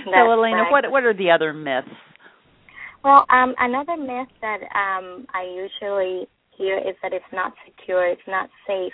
so 0.05 0.11
elayna 0.11 0.63
right. 0.63 0.71
what 0.71 0.91
what 0.91 1.03
are 1.03 1.13
the 1.13 1.29
other 1.29 1.51
myths 1.51 1.89
well 3.03 3.25
um 3.29 3.55
another 3.59 3.97
myth 3.97 4.29
that 4.41 4.61
um 4.75 5.25
i 5.33 5.43
usually 5.43 6.27
hear 6.57 6.77
is 6.77 6.95
that 7.01 7.13
it's 7.13 7.25
not 7.33 7.53
secure 7.65 8.07
it's 8.07 8.21
not 8.27 8.49
safe 8.67 8.93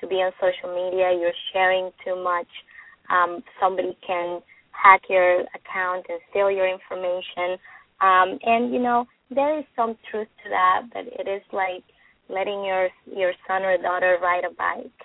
to 0.00 0.06
be 0.06 0.16
on 0.16 0.32
social 0.40 0.72
media, 0.74 1.12
you're 1.18 1.36
sharing 1.52 1.90
too 2.04 2.16
much. 2.22 2.48
Um, 3.10 3.42
somebody 3.60 3.96
can 4.06 4.40
hack 4.72 5.02
your 5.08 5.40
account 5.54 6.06
and 6.08 6.20
steal 6.30 6.50
your 6.50 6.68
information. 6.68 7.58
Um, 8.00 8.38
and 8.42 8.72
you 8.72 8.80
know 8.80 9.04
there 9.30 9.58
is 9.58 9.64
some 9.76 9.96
truth 10.10 10.28
to 10.44 10.50
that, 10.50 10.82
but 10.92 11.04
it 11.06 11.28
is 11.28 11.42
like 11.52 11.84
letting 12.28 12.64
your 12.64 12.88
your 13.06 13.32
son 13.46 13.62
or 13.62 13.76
daughter 13.76 14.16
ride 14.22 14.44
a 14.44 14.54
bike. 14.54 15.00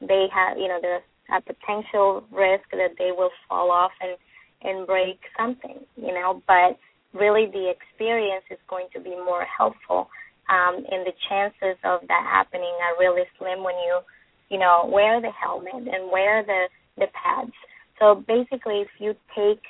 They 0.00 0.26
have 0.32 0.58
you 0.58 0.68
know 0.68 0.78
there's 0.80 1.02
a 1.34 1.40
potential 1.40 2.22
risk 2.30 2.70
that 2.70 2.94
they 2.98 3.10
will 3.10 3.30
fall 3.48 3.70
off 3.70 3.92
and 4.00 4.16
and 4.62 4.86
break 4.86 5.18
something, 5.38 5.80
you 5.96 6.14
know, 6.14 6.42
but 6.46 6.78
really 7.12 7.46
the 7.46 7.70
experience 7.70 8.44
is 8.50 8.58
going 8.68 8.88
to 8.94 9.00
be 9.00 9.10
more 9.10 9.44
helpful. 9.44 10.08
Um, 10.48 10.76
and 10.76 11.04
the 11.04 11.12
chances 11.28 11.76
of 11.82 12.06
that 12.06 12.22
happening 12.22 12.70
are 12.82 12.98
really 12.98 13.24
slim 13.38 13.64
when 13.64 13.74
you 13.74 14.00
you 14.48 14.58
know, 14.58 14.88
wear 14.92 15.20
the 15.20 15.30
helmet 15.30 15.74
and 15.74 16.10
wear 16.10 16.44
the 16.44 16.68
the 16.96 17.06
pads. 17.12 17.52
So 17.98 18.24
basically, 18.26 18.80
if 18.80 18.88
you 18.98 19.14
take 19.36 19.62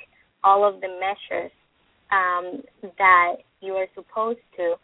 all 0.43 0.67
of 0.67 0.81
the 0.81 0.87
measures 0.87 1.51
um, 2.11 2.63
that 2.97 3.35
you 3.61 3.73
are 3.73 3.87
supposed 3.95 4.39
to 4.57 4.75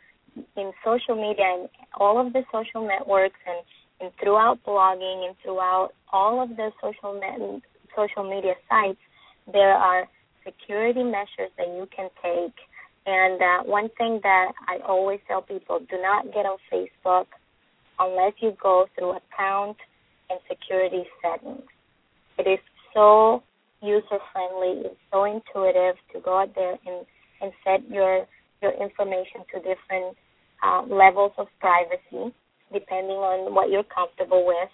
in 0.58 0.72
social 0.84 1.16
media 1.16 1.46
and 1.46 1.70
all 2.00 2.20
of 2.20 2.34
the 2.34 2.42
social 2.52 2.86
networks 2.86 3.40
and, 3.46 3.60
and 4.02 4.12
throughout 4.22 4.60
blogging 4.66 5.28
and 5.28 5.36
throughout 5.44 5.92
all 6.12 6.42
of 6.42 6.50
the 6.50 6.72
social 6.82 7.20
net 7.20 7.62
social 7.96 8.28
media 8.28 8.54
sites, 8.68 9.00
there 9.52 9.74
are 9.74 10.08
security 10.46 11.04
measures 11.04 11.52
that 11.58 11.68
you 11.68 11.88
can 11.96 12.10
take. 12.22 12.56
And 13.06 13.42
uh, 13.42 13.64
one 13.64 13.90
thing 13.98 14.20
that 14.24 14.52
I 14.68 14.80
always 14.88 15.20
tell 15.28 15.42
people: 15.42 15.80
do 15.80 16.02
not 16.02 16.26
get 16.34 16.46
on 16.46 16.58
Facebook 16.72 17.26
unless 18.00 18.34
you 18.40 18.56
go 18.62 18.86
through 18.98 19.18
account 19.18 19.78
and 20.30 20.40
security 20.50 21.04
settings. 21.22 21.64
It 22.38 22.48
is 22.48 22.60
so 22.94 23.44
user 23.82 24.20
friendly, 24.32 24.88
it's 24.88 24.96
so 25.12 25.26
intuitive 25.26 25.96
to 26.14 26.20
go 26.24 26.40
out 26.40 26.56
there 26.56 26.78
and, 26.86 27.06
and 27.42 27.52
set 27.64 27.90
your 27.92 28.26
your 28.62 28.72
information 28.72 29.44
to 29.54 29.60
different 29.60 30.16
uh, 30.64 30.84
levels 30.88 31.34
of 31.38 31.48
privacy 31.60 32.34
depending 32.72 33.18
on 33.18 33.54
what 33.54 33.70
you're 33.70 33.84
comfortable 33.84 34.46
with. 34.48 34.70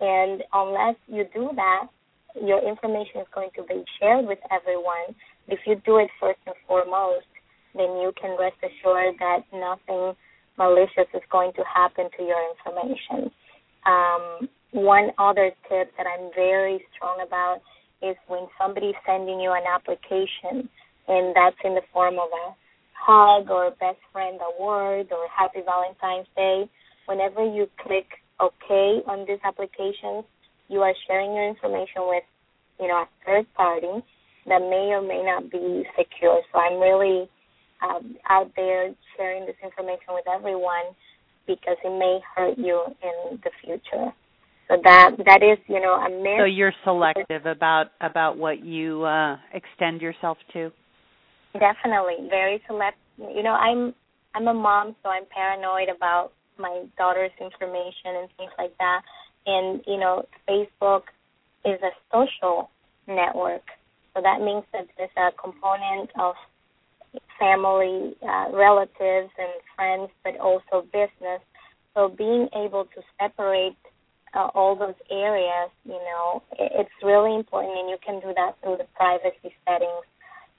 And 0.00 0.42
unless 0.52 0.94
you 1.08 1.24
do 1.34 1.50
that, 1.56 1.88
your 2.36 2.60
information 2.66 3.20
is 3.20 3.26
going 3.34 3.50
to 3.56 3.62
be 3.64 3.84
shared 3.98 4.26
with 4.26 4.38
everyone. 4.50 5.14
If 5.48 5.60
you 5.66 5.80
do 5.84 5.98
it 5.98 6.08
first 6.20 6.38
and 6.46 6.54
foremost, 6.66 7.26
then 7.74 7.98
you 8.02 8.12
can 8.20 8.36
rest 8.38 8.56
assured 8.62 9.14
that 9.18 9.40
nothing 9.52 10.14
malicious 10.58 11.08
is 11.14 11.22
going 11.30 11.52
to 11.54 11.62
happen 11.64 12.08
to 12.18 12.22
your 12.22 12.40
information. 12.52 13.30
Um, 13.86 14.48
one 14.72 15.10
other 15.18 15.50
tip 15.68 15.90
that 15.96 16.06
I'm 16.06 16.30
very 16.34 16.84
strong 16.94 17.24
about 17.26 17.60
is 18.02 18.16
when 18.28 18.46
somebody's 18.60 18.94
sending 19.06 19.40
you 19.40 19.52
an 19.52 19.64
application 19.66 20.68
and 21.08 21.34
that's 21.34 21.56
in 21.64 21.74
the 21.74 21.82
form 21.92 22.14
of 22.14 22.28
a 22.30 22.54
hug 22.94 23.50
or 23.50 23.70
best 23.80 23.98
friend 24.12 24.38
award 24.54 25.08
or 25.10 25.26
happy 25.34 25.60
Valentine's 25.64 26.28
Day, 26.36 26.68
whenever 27.06 27.44
you 27.44 27.66
click 27.82 28.06
OK 28.38 29.02
on 29.06 29.26
these 29.26 29.40
applications, 29.44 30.24
you 30.70 30.80
are 30.80 30.94
sharing 31.06 31.34
your 31.34 31.48
information 31.48 32.06
with, 32.06 32.24
you 32.78 32.88
know, 32.88 33.04
a 33.04 33.08
third 33.26 33.46
party 33.54 34.04
that 34.46 34.60
may 34.60 34.94
or 34.94 35.02
may 35.02 35.22
not 35.22 35.50
be 35.50 35.84
secure. 35.98 36.40
So 36.52 36.58
I'm 36.58 36.80
really 36.80 37.28
um, 37.82 38.16
out 38.28 38.50
there 38.56 38.94
sharing 39.16 39.46
this 39.46 39.56
information 39.62 40.14
with 40.14 40.24
everyone 40.28 40.94
because 41.46 41.76
it 41.84 41.98
may 41.98 42.20
hurt 42.34 42.56
you 42.56 42.80
in 43.02 43.40
the 43.42 43.50
future. 43.64 44.12
So 44.68 44.76
that 44.84 45.10
that 45.26 45.42
is, 45.42 45.58
you 45.66 45.80
know, 45.80 45.94
a 45.94 46.08
myth. 46.08 46.38
So 46.38 46.44
you're 46.44 46.72
selective 46.84 47.44
about 47.44 47.86
about 48.00 48.38
what 48.38 48.64
you 48.64 49.02
uh 49.02 49.36
extend 49.52 50.00
yourself 50.00 50.38
to. 50.52 50.70
Definitely, 51.54 52.28
very 52.30 52.62
selective. 52.68 53.02
You 53.18 53.42
know, 53.42 53.50
I'm 53.50 53.92
I'm 54.34 54.46
a 54.46 54.54
mom, 54.54 54.94
so 55.02 55.08
I'm 55.08 55.24
paranoid 55.34 55.88
about 55.94 56.30
my 56.56 56.84
daughter's 56.96 57.32
information 57.40 58.22
and 58.22 58.28
things 58.36 58.52
like 58.58 58.76
that. 58.78 59.02
And 59.46 59.82
you 59.86 59.98
know, 59.98 60.26
Facebook 60.48 61.02
is 61.64 61.80
a 61.82 61.90
social 62.12 62.70
network, 63.06 63.62
so 64.14 64.22
that 64.22 64.40
means 64.40 64.64
that 64.72 64.86
there's 64.96 65.10
a 65.16 65.30
component 65.40 66.10
of 66.18 66.34
family, 67.38 68.14
uh, 68.22 68.46
relatives, 68.52 69.30
and 69.38 69.52
friends, 69.74 70.10
but 70.22 70.38
also 70.38 70.86
business. 70.92 71.40
So 71.94 72.08
being 72.08 72.48
able 72.54 72.84
to 72.84 73.02
separate 73.20 73.76
uh, 74.34 74.48
all 74.54 74.76
those 74.76 74.94
areas, 75.10 75.70
you 75.84 75.98
know, 75.98 76.42
it, 76.52 76.70
it's 76.74 77.02
really 77.02 77.34
important, 77.34 77.76
and 77.78 77.90
you 77.90 77.96
can 78.04 78.20
do 78.20 78.32
that 78.36 78.56
through 78.62 78.76
the 78.76 78.86
privacy 78.94 79.54
settings, 79.66 80.04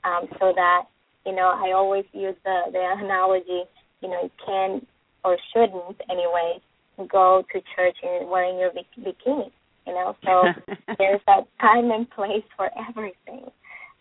um, 0.03 0.27
so 0.39 0.51
that 0.55 0.85
you 1.25 1.35
know, 1.35 1.53
I 1.53 1.71
always 1.71 2.05
use 2.13 2.35
the 2.43 2.61
the 2.71 2.79
analogy, 2.97 3.63
you 4.01 4.09
know, 4.09 4.23
you 4.23 4.31
can 4.45 4.85
or 5.23 5.38
shouldn't 5.53 6.01
anyway 6.09 6.59
go 7.08 7.43
to 7.51 7.62
church 7.75 7.98
in 8.03 8.29
wearing 8.29 8.60
your 8.60 8.72
bikini, 8.72 9.51
you 9.88 9.93
know. 9.93 10.15
So 10.24 10.43
there's 10.98 11.22
that 11.27 11.48
time 11.60 11.91
and 11.91 12.10
place 12.10 12.46
for 12.55 12.70
everything, 12.89 13.46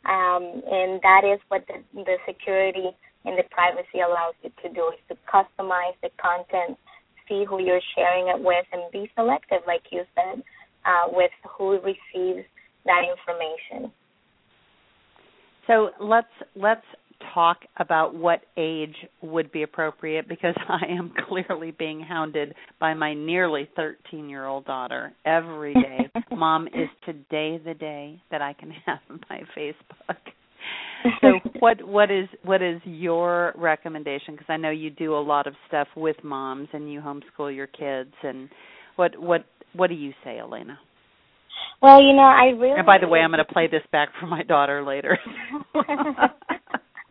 um, 0.06 0.62
and 0.66 1.00
that 1.02 1.22
is 1.24 1.40
what 1.48 1.64
the, 1.68 1.82
the 1.94 2.16
security 2.26 2.90
and 3.24 3.38
the 3.38 3.44
privacy 3.50 4.00
allows 4.00 4.34
you 4.42 4.50
to 4.62 4.74
do 4.74 4.92
is 4.92 5.00
to 5.08 5.16
customize 5.28 5.94
the 6.02 6.08
content 6.16 6.78
see 7.30 7.44
who 7.48 7.62
you're 7.62 7.80
sharing 7.94 8.28
it 8.28 8.42
with 8.42 8.66
and 8.72 8.82
be 8.92 9.08
selective, 9.16 9.60
like 9.66 9.82
you 9.90 10.02
said, 10.14 10.42
uh, 10.84 11.06
with 11.08 11.30
who 11.56 11.78
receives 11.80 12.44
that 12.84 13.02
information. 13.06 13.92
So 15.66 15.90
let's 16.00 16.26
let's 16.56 16.84
talk 17.34 17.58
about 17.78 18.14
what 18.14 18.40
age 18.56 18.94
would 19.22 19.50
be 19.52 19.62
appropriate 19.62 20.28
because 20.28 20.54
I 20.68 20.86
am 20.90 21.12
clearly 21.28 21.72
being 21.72 22.00
hounded 22.00 22.54
by 22.78 22.94
my 22.94 23.14
nearly 23.14 23.68
13 23.76 24.28
year 24.28 24.46
old 24.46 24.64
daughter 24.66 25.12
every 25.24 25.74
day. 25.74 26.10
Mom, 26.36 26.66
is 26.68 26.88
today 27.04 27.60
the 27.64 27.74
day 27.78 28.22
that 28.30 28.42
I 28.42 28.52
can 28.54 28.72
have 28.86 28.98
my 29.30 29.42
Facebook? 29.56 30.16
so 31.22 31.32
what 31.60 31.82
what 31.86 32.10
is 32.10 32.28
what 32.44 32.60
is 32.60 32.78
your 32.84 33.54
recommendation 33.56 34.34
because 34.34 34.46
I 34.50 34.58
know 34.58 34.68
you 34.68 34.90
do 34.90 35.14
a 35.14 35.18
lot 35.18 35.46
of 35.46 35.54
stuff 35.66 35.88
with 35.96 36.16
moms 36.22 36.68
and 36.74 36.92
you 36.92 37.00
homeschool 37.00 37.54
your 37.54 37.66
kids 37.66 38.12
and 38.22 38.50
what 38.96 39.18
what 39.18 39.46
what 39.72 39.86
do 39.88 39.94
you 39.94 40.12
say 40.22 40.38
Elayna? 40.42 40.76
Well, 41.82 42.02
you 42.02 42.12
know, 42.12 42.22
I 42.22 42.48
really 42.48 42.76
And 42.76 42.86
by 42.86 42.98
the 42.98 43.08
way, 43.08 43.20
I'm 43.20 43.30
going 43.30 43.44
to 43.44 43.52
play 43.52 43.66
this 43.66 43.82
back 43.90 44.10
for 44.20 44.26
my 44.26 44.42
daughter 44.42 44.84
later. 44.84 45.18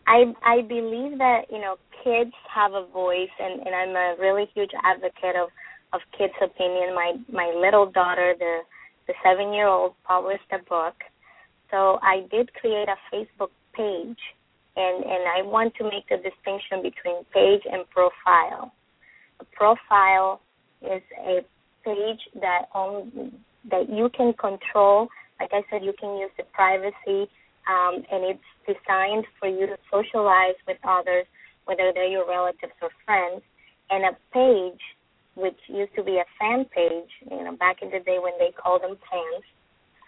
I 0.09 0.33
I 0.43 0.61
believe 0.63 1.19
that 1.19 1.43
you 1.51 1.61
know 1.61 1.77
kids 2.03 2.33
have 2.53 2.73
a 2.73 2.85
voice, 2.87 3.29
and 3.39 3.61
and 3.61 3.75
I'm 3.75 3.95
a 3.95 4.15
really 4.19 4.49
huge 4.55 4.71
advocate 4.83 5.35
of 5.35 5.49
of 5.93 6.01
kids' 6.17 6.33
opinion. 6.41 6.95
My 6.95 7.13
my 7.31 7.53
little 7.55 7.85
daughter, 7.91 8.33
the 8.37 8.61
the 9.07 9.13
seven 9.23 9.53
year 9.53 9.67
old, 9.67 9.93
published 10.03 10.49
a 10.51 10.57
book, 10.67 10.95
so 11.69 11.99
I 12.01 12.25
did 12.31 12.51
create 12.55 12.89
a 12.89 12.97
Facebook 13.13 13.53
page, 13.73 14.21
and 14.75 15.05
and 15.05 15.23
I 15.37 15.43
want 15.43 15.75
to 15.75 15.83
make 15.83 16.09
the 16.09 16.17
distinction 16.17 16.81
between 16.81 17.23
page 17.31 17.61
and 17.71 17.87
profile. 17.91 18.73
A 19.39 19.45
profile 19.53 20.41
is 20.81 21.03
a 21.21 21.45
page 21.85 22.21
that 22.41 22.65
on 22.73 23.31
that 23.69 23.87
you 23.89 24.09
can 24.17 24.33
control. 24.33 25.07
Like 25.39 25.51
I 25.53 25.61
said, 25.69 25.85
you 25.85 25.93
can 25.99 26.17
use 26.17 26.31
the 26.35 26.43
privacy 26.51 27.29
um, 27.69 28.01
and 28.11 28.25
it's 28.25 28.49
designed 28.65 29.25
for 29.39 29.47
you 29.47 29.67
to 29.67 29.77
socialize 29.91 30.57
with 30.67 30.77
others, 30.83 31.25
whether 31.65 31.91
they're 31.93 32.09
your 32.09 32.27
relatives 32.27 32.73
or 32.81 32.89
friends. 33.05 33.41
And 33.89 34.05
a 34.05 34.17
page, 34.33 34.81
which 35.35 35.57
used 35.67 35.93
to 35.95 36.03
be 36.03 36.17
a 36.17 36.25
fan 36.39 36.65
page, 36.65 37.09
you 37.29 37.43
know, 37.43 37.55
back 37.55 37.81
in 37.81 37.89
the 37.89 37.99
day 37.99 38.17
when 38.17 38.33
they 38.39 38.51
called 38.51 38.81
them 38.81 38.97
fans, 39.09 39.43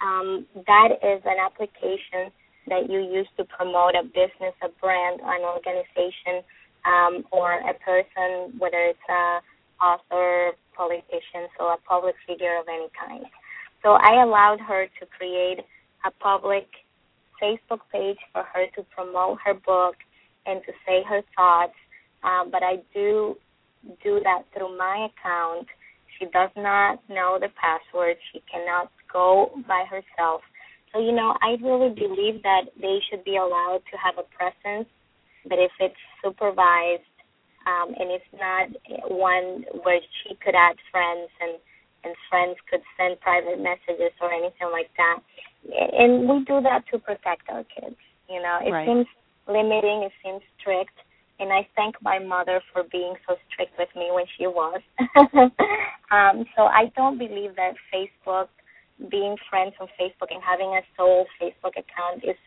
um, 0.02 0.46
that 0.66 0.98
is 1.04 1.22
an 1.26 1.38
application 1.38 2.34
that 2.68 2.90
you 2.90 3.00
use 3.00 3.28
to 3.38 3.46
promote 3.46 3.94
a 3.94 4.04
business, 4.04 4.54
a 4.64 4.70
brand, 4.82 5.22
an 5.22 5.42
organization, 5.42 6.42
um, 6.86 7.24
or 7.32 7.54
a 7.54 7.74
person, 7.86 8.58
whether 8.58 8.78
it's 8.90 9.08
a 9.10 9.40
author, 9.84 10.52
politician, 10.76 11.50
so 11.58 11.66
a 11.66 11.78
public 11.88 12.16
figure 12.28 12.58
of 12.60 12.66
any 12.68 12.88
kind. 12.98 13.26
So 13.84 13.94
I 13.94 14.24
allowed 14.24 14.60
her 14.62 14.86
to 15.00 15.06
create 15.18 15.60
a 16.06 16.12
public 16.12 16.68
Facebook 17.42 17.82
page 17.92 18.18
for 18.32 18.44
her 18.44 18.66
to 18.76 18.84
promote 18.96 19.40
her 19.46 19.54
book 19.54 19.96
and 20.46 20.62
to 20.66 20.72
say 20.86 21.04
her 21.08 21.22
thoughts. 21.36 21.74
Um, 22.24 22.52
but 22.52 22.64
I 22.64 22.78
do 22.94 23.36
do 24.04 24.20
that 24.24 24.44
through 24.54 24.78
my 24.78 25.08
account. 25.10 25.68
She 26.20 26.26
does 26.26 26.52
not 26.56 27.00
know 27.10 27.38
the 27.40 27.50
password. 27.60 28.18
She 28.32 28.42
cannot 28.52 28.92
go 29.12 29.52
by 29.68 29.86
herself. 29.90 30.42
So, 30.94 31.00
you 31.00 31.14
know, 31.14 31.36
I 31.42 31.56
really 31.64 31.94
believe 31.94 32.44
that 32.44 32.66
they 32.80 33.00
should 33.10 33.24
be 33.24 33.38
allowed 33.38 33.82
to 33.92 33.98
have 33.98 34.16
a 34.20 34.28
presence, 34.36 34.90
but 35.48 35.58
if 35.58 35.72
it's 35.80 35.96
supervised 36.24 37.08
um, 37.66 37.96
and 37.98 38.12
it's 38.12 38.32
not 38.34 38.68
one 39.10 39.66
where 39.84 40.02
she 40.24 40.36
could 40.44 40.56
add 40.56 40.76
friends 40.92 41.30
and 41.40 41.58
and 42.04 42.16
friends 42.30 42.58
could 42.66 42.82
send 42.98 43.20
private 43.22 43.62
messages 43.62 44.10
or 44.22 44.34
anything 44.34 44.74
like 44.74 44.90
that. 44.98 45.22
And 45.66 46.28
we 46.28 46.44
do 46.46 46.62
that 46.62 46.84
to 46.92 47.00
protect 47.00 47.50
our 47.50 47.64
kids. 47.64 47.96
You 48.30 48.42
know, 48.42 48.60
it 48.66 48.72
right. 48.72 48.88
seems 48.88 49.06
limiting, 49.48 50.04
it 50.04 50.12
seems 50.24 50.42
strict, 50.60 50.96
and 51.40 51.52
I 51.52 51.68
thank 51.76 51.96
my 52.02 52.20
mother 52.20 52.62
for 52.72 52.84
being 52.92 53.16
so 53.28 53.36
strict 53.50 53.78
with 53.78 53.90
me 53.96 54.10
when 54.12 54.26
she 54.38 54.48
was. 54.48 54.82
um, 56.12 56.46
so 56.56 56.64
I 56.64 56.92
don't 56.96 57.18
believe 57.18 57.56
that 57.56 57.74
Facebook, 57.94 58.48
being 59.10 59.36
friends 59.50 59.74
on 59.82 59.88
Facebook 60.00 60.30
and 60.30 60.42
having 60.48 60.70
a 60.70 60.82
sole 60.96 61.26
Facebook 61.42 61.72
account 61.72 62.24
is 62.24 62.38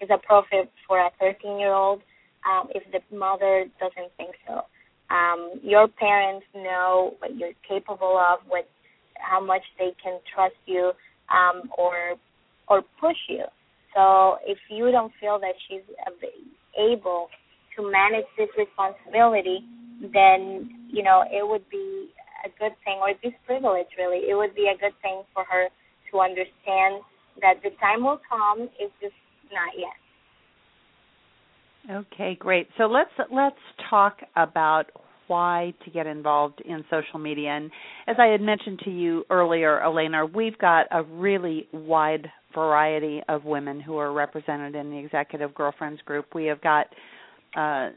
is 0.00 0.08
appropriate 0.14 0.70
for 0.86 0.98
a 0.98 1.10
13 1.20 1.58
year 1.58 1.72
old 1.72 2.00
um, 2.48 2.68
if 2.74 2.82
the 2.92 3.00
mother 3.14 3.66
doesn't 3.80 4.12
think 4.16 4.34
so. 4.46 4.62
Um, 5.10 5.60
your 5.62 5.88
parents 5.88 6.46
know 6.54 7.14
what 7.18 7.36
you're 7.36 7.56
capable 7.68 8.16
of, 8.16 8.38
what 8.48 8.68
how 9.18 9.44
much 9.44 9.62
they 9.78 9.90
can 10.02 10.20
trust 10.32 10.54
you 10.66 10.92
um, 11.28 11.70
or 11.76 12.14
or 12.68 12.82
push 13.00 13.16
you. 13.28 13.44
So 13.94 14.36
if 14.46 14.58
you 14.70 14.90
don't 14.90 15.12
feel 15.20 15.38
that 15.40 15.54
she's 15.68 15.82
able 16.78 17.28
to 17.76 17.90
manage 17.90 18.26
this 18.36 18.48
responsibility, 18.56 19.60
then 20.12 20.88
you 20.92 21.02
know 21.02 21.24
it 21.30 21.46
would 21.46 21.68
be 21.70 22.10
a 22.44 22.48
good 22.58 22.72
thing, 22.84 22.98
or 23.00 23.12
this 23.22 23.32
privilege 23.46 23.88
really, 23.96 24.28
it 24.28 24.34
would 24.34 24.54
be 24.54 24.70
a 24.72 24.78
good 24.78 24.94
thing 25.02 25.22
for 25.34 25.44
her 25.44 25.68
to 26.12 26.20
understand 26.20 27.02
that 27.40 27.54
the 27.62 27.70
time 27.80 28.04
will 28.04 28.20
come. 28.28 28.68
It's 28.78 28.92
just 29.00 29.14
not 29.52 29.72
yet. 29.76 29.96
Okay, 31.90 32.36
great. 32.38 32.68
So 32.76 32.84
let's 32.84 33.10
let's 33.32 33.56
talk 33.88 34.18
about 34.36 34.90
why 35.26 35.74
to 35.84 35.90
get 35.90 36.06
involved 36.06 36.60
in 36.64 36.84
social 36.90 37.18
media. 37.18 37.50
And 37.50 37.70
as 38.06 38.16
I 38.18 38.26
had 38.26 38.40
mentioned 38.40 38.80
to 38.84 38.90
you 38.90 39.24
earlier, 39.30 39.80
Elayna, 39.84 40.32
we've 40.32 40.58
got 40.58 40.86
a 40.90 41.02
really 41.02 41.68
wide 41.72 42.28
variety 42.54 43.22
of 43.28 43.44
women 43.44 43.80
who 43.80 43.96
are 43.96 44.12
represented 44.12 44.74
in 44.74 44.90
the 44.90 44.98
Executive 44.98 45.54
Girlfriends 45.54 46.00
group. 46.02 46.34
We 46.34 46.46
have 46.46 46.60
got 46.60 46.86
uh, 47.56 47.90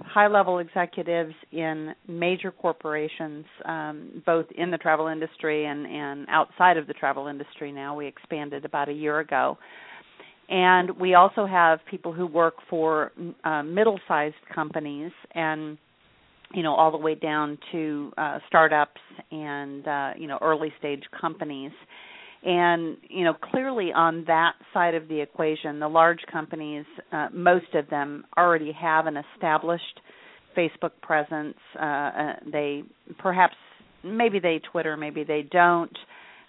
high 0.00 0.28
level 0.28 0.58
executives 0.58 1.34
in 1.52 1.94
major 2.08 2.50
corporations, 2.50 3.44
um, 3.64 4.22
both 4.24 4.46
in 4.56 4.70
the 4.70 4.78
travel 4.78 5.08
industry 5.08 5.66
and, 5.66 5.86
and 5.86 6.26
outside 6.30 6.76
of 6.76 6.86
the 6.86 6.94
travel 6.94 7.26
industry 7.26 7.72
now. 7.72 7.96
We 7.96 8.06
expanded 8.06 8.64
about 8.64 8.88
a 8.88 8.92
year 8.92 9.20
ago. 9.20 9.58
And 10.48 10.90
we 10.98 11.14
also 11.14 11.44
have 11.44 11.80
people 11.90 12.12
who 12.12 12.26
work 12.26 12.54
for 12.70 13.12
uh, 13.44 13.62
middle 13.62 13.98
sized 14.06 14.36
companies 14.54 15.10
and 15.34 15.76
you 16.54 16.62
know 16.62 16.72
all 16.74 16.92
the 16.92 16.98
way 16.98 17.16
down 17.16 17.58
to 17.72 18.12
uh, 18.16 18.38
startups 18.46 19.00
and 19.32 19.86
uh, 19.88 20.10
you 20.16 20.28
know 20.28 20.38
early 20.40 20.72
stage 20.78 21.02
companies 21.20 21.72
and 22.46 22.96
you 23.08 23.24
know 23.24 23.34
clearly 23.34 23.92
on 23.92 24.24
that 24.26 24.52
side 24.72 24.94
of 24.94 25.08
the 25.08 25.20
equation 25.20 25.80
the 25.80 25.88
large 25.88 26.20
companies 26.32 26.84
uh, 27.12 27.28
most 27.34 27.74
of 27.74 27.90
them 27.90 28.24
already 28.38 28.72
have 28.72 29.06
an 29.06 29.16
established 29.34 30.00
facebook 30.56 30.92
presence. 31.02 31.56
Uh, 31.78 31.84
uh, 31.84 32.32
they 32.50 32.82
perhaps 33.18 33.54
maybe 34.04 34.38
they 34.38 34.60
twitter 34.72 34.96
maybe 34.96 35.24
they 35.24 35.42
don't. 35.50 35.96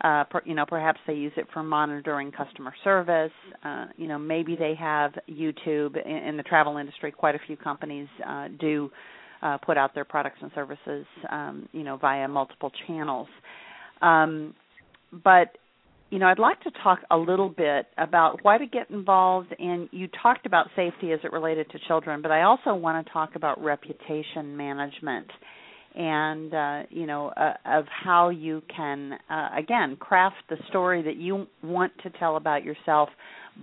Uh, 0.04 0.24
per, 0.26 0.44
you 0.46 0.54
know 0.54 0.66
perhaps 0.68 1.00
they 1.08 1.14
use 1.14 1.32
it 1.38 1.48
for 1.52 1.64
monitoring 1.64 2.32
customer 2.32 2.74
service. 2.84 3.32
Uh, 3.66 3.88
you 3.98 4.08
know 4.08 4.20
maybe 4.20 4.56
they 4.56 4.76
have 4.80 5.12
youtube. 5.30 5.98
In, 6.06 6.18
in 6.30 6.38
the 6.38 6.44
travel 6.44 6.78
industry 6.78 7.12
quite 7.12 7.34
a 7.34 7.40
few 7.48 7.58
companies 7.58 8.08
uh, 8.26 8.48
do 8.60 8.92
uh, 9.42 9.58
put 9.58 9.78
out 9.78 9.94
their 9.94 10.06
products 10.06 10.38
and 10.42 10.52
services, 10.56 11.06
um, 11.32 11.70
you 11.72 11.84
know, 11.84 11.98
via 11.98 12.28
multiple 12.28 12.72
channels. 12.88 13.28
Um, 14.02 14.56
but 15.24 15.58
you 16.10 16.20
know, 16.20 16.28
I'd 16.28 16.40
like 16.40 16.62
to 16.62 16.72
talk 16.84 17.00
a 17.12 17.18
little 17.18 17.50
bit 17.50 17.88
about 17.98 18.40
why 18.44 18.58
to 18.58 18.66
get 18.66 18.90
involved. 18.90 19.54
And 19.60 19.90
you 19.92 20.08
talked 20.22 20.46
about 20.46 20.68
safety 20.76 21.12
as 21.12 21.20
it 21.24 21.34
related 21.34 21.70
to 21.72 21.80
children, 21.88 22.22
but 22.22 22.32
I 22.32 22.44
also 22.44 22.74
want 22.74 23.06
to 23.06 23.12
talk 23.12 23.36
about 23.36 23.62
reputation 23.62 24.56
management 24.56 25.28
and 25.96 26.54
uh, 26.54 26.84
you 26.90 27.08
know 27.08 27.30
uh, 27.30 27.54
of 27.66 27.86
how 27.88 28.30
you 28.30 28.62
can 28.74 29.14
uh, 29.30 29.50
again 29.58 29.98
craft 30.00 30.36
the 30.50 30.58
story 30.70 31.02
that 31.02 31.16
you 31.18 31.48
want 31.64 31.92
to 32.04 32.10
tell 32.20 32.38
about 32.38 32.64
yourself 32.64 33.10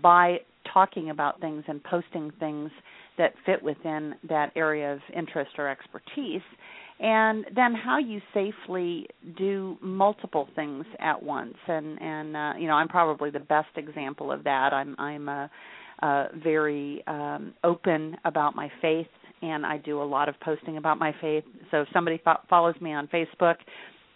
by 0.03 0.37
talking 0.73 1.11
about 1.11 1.41
things 1.41 1.63
and 1.69 1.83
posting 1.85 2.33
things 2.41 2.71
that 3.19 3.35
fit 3.47 3.63
within 3.63 4.15
that 4.29 4.51
area 4.57 4.93
of 4.93 4.99
interest 5.17 5.53
or 5.59 5.69
expertise 5.69 6.43
and 7.05 7.45
then 7.55 7.75
how 7.75 7.99
you 7.99 8.19
safely 8.33 9.07
do 9.37 9.77
multiple 9.83 10.49
things 10.57 10.87
at 11.01 11.23
once. 11.23 11.55
And 11.69 12.01
and 12.01 12.37
uh, 12.37 12.53
you 12.59 12.67
know 12.67 12.73
I'm 12.73 12.89
probably 12.89 13.31
the 13.31 13.41
best 13.41 13.69
example 13.77 14.33
of 14.33 14.43
that. 14.45 14.73
I'm 14.73 14.97
I'm 14.99 15.29
a, 15.29 15.51
a 16.01 16.25
very 16.43 17.05
um 17.07 17.53
open 17.63 18.17
about 18.25 18.57
my 18.57 18.73
faith 18.81 19.07
and 19.43 19.67
I 19.67 19.77
do 19.77 20.01
a 20.01 20.05
lot 20.05 20.31
of 20.31 20.41
posting 20.41 20.79
about 20.79 20.99
my 20.99 21.15
faith. 21.21 21.45
So 21.71 21.83
if 21.83 21.89
somebody 21.93 22.19
fo- 22.25 22.41
follows 22.49 22.75
me 22.81 22.95
on 22.95 23.07
Facebook 23.09 23.57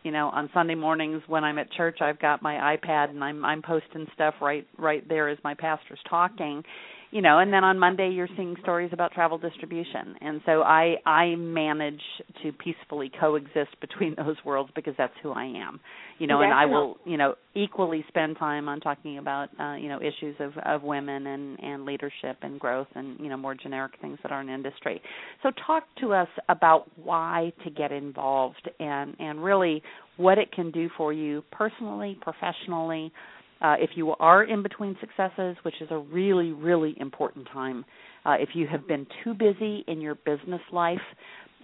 you 0.03 0.11
know 0.11 0.29
on 0.29 0.49
Sunday 0.55 0.75
mornings 0.75 1.23
when 1.27 1.45
I'm 1.45 1.59
at 1.59 1.71
church 1.73 1.99
I've 2.01 2.19
got 2.21 2.41
my 2.41 2.77
iPad 2.77 3.11
and 3.11 3.23
I'm 3.23 3.45
I'm 3.45 3.61
posting 3.61 4.07
stuff 4.15 4.35
right 4.41 4.67
right 4.79 5.07
there 5.07 5.29
as 5.29 5.37
my 5.45 5.53
pastor's 5.53 6.01
talking 6.09 6.63
you 7.11 7.23
know 7.23 7.39
and 7.39 7.53
then 7.53 7.65
on 7.65 7.79
monday 7.79 8.11
you're 8.11 8.29
seeing 8.37 8.55
stories 8.63 8.91
about 8.93 9.13
travel 9.13 9.39
distribution 9.39 10.15
and 10.21 10.41
so 10.45 10.63
i 10.63 10.97
i 11.07 11.35
manage 11.37 12.01
to 12.43 12.53
peacefully 12.53 13.11
coexist 13.21 13.79
between 13.81 14.15
those 14.17 14.37
worlds 14.45 14.71
because 14.75 14.95
that's 14.99 15.13
who 15.23 15.33
i 15.33 15.45
am 15.45 15.81
you 16.19 16.27
know 16.27 16.41
Definitely. 16.41 16.45
and 16.45 16.55
i 16.55 16.67
will 16.67 16.97
you 17.05 17.17
know 17.17 17.35
equally 17.55 18.05
spend 18.09 18.37
time 18.39 18.69
on 18.69 18.81
talking 18.81 19.19
about 19.19 19.49
uh 19.61 19.75
you 19.75 19.89
know 19.89 20.01
issues 20.01 20.37
of 20.41 20.53
of 20.65 20.83
women 20.83 21.27
and 21.27 21.59
and 21.61 21.85
leadership 21.85 22.37
and 22.43 22.61
growth 22.61 22.89
and 22.95 23.19
you 23.21 23.29
know 23.29 23.37
more 23.37 23.55
generic 23.55 23.93
things 24.01 24.19
that 24.23 24.33
are 24.33 24.41
in 24.41 24.49
industry 24.49 25.01
so 25.43 25.51
talk 25.67 25.85
to 26.01 26.13
us 26.13 26.29
about 26.49 26.87
why 27.03 27.53
to 27.65 27.71
get 27.71 27.93
involved 27.93 28.69
and 28.81 29.17
and 29.19 29.43
really 29.43 29.83
what 30.17 30.37
it 30.37 30.51
can 30.53 30.71
do 30.71 30.89
for 30.97 31.13
you 31.13 31.43
personally 31.53 32.19
professionally 32.21 33.13
uh, 33.61 33.75
if 33.79 33.91
you 33.95 34.15
are 34.21 34.45
in 34.45 34.63
between 34.63 34.97
successes, 35.01 35.57
which 35.63 35.75
is 35.81 35.89
a 35.91 35.99
really, 35.99 36.53
really 36.53 36.95
important 36.99 37.47
time, 37.53 37.85
uh, 38.25 38.35
if 38.39 38.51
you 38.55 38.67
have 38.67 38.87
been 38.87 39.07
too 39.25 39.35
busy 39.35 39.85
in 39.89 40.01
your 40.01 40.15
business 40.15 40.61
life 40.73 40.99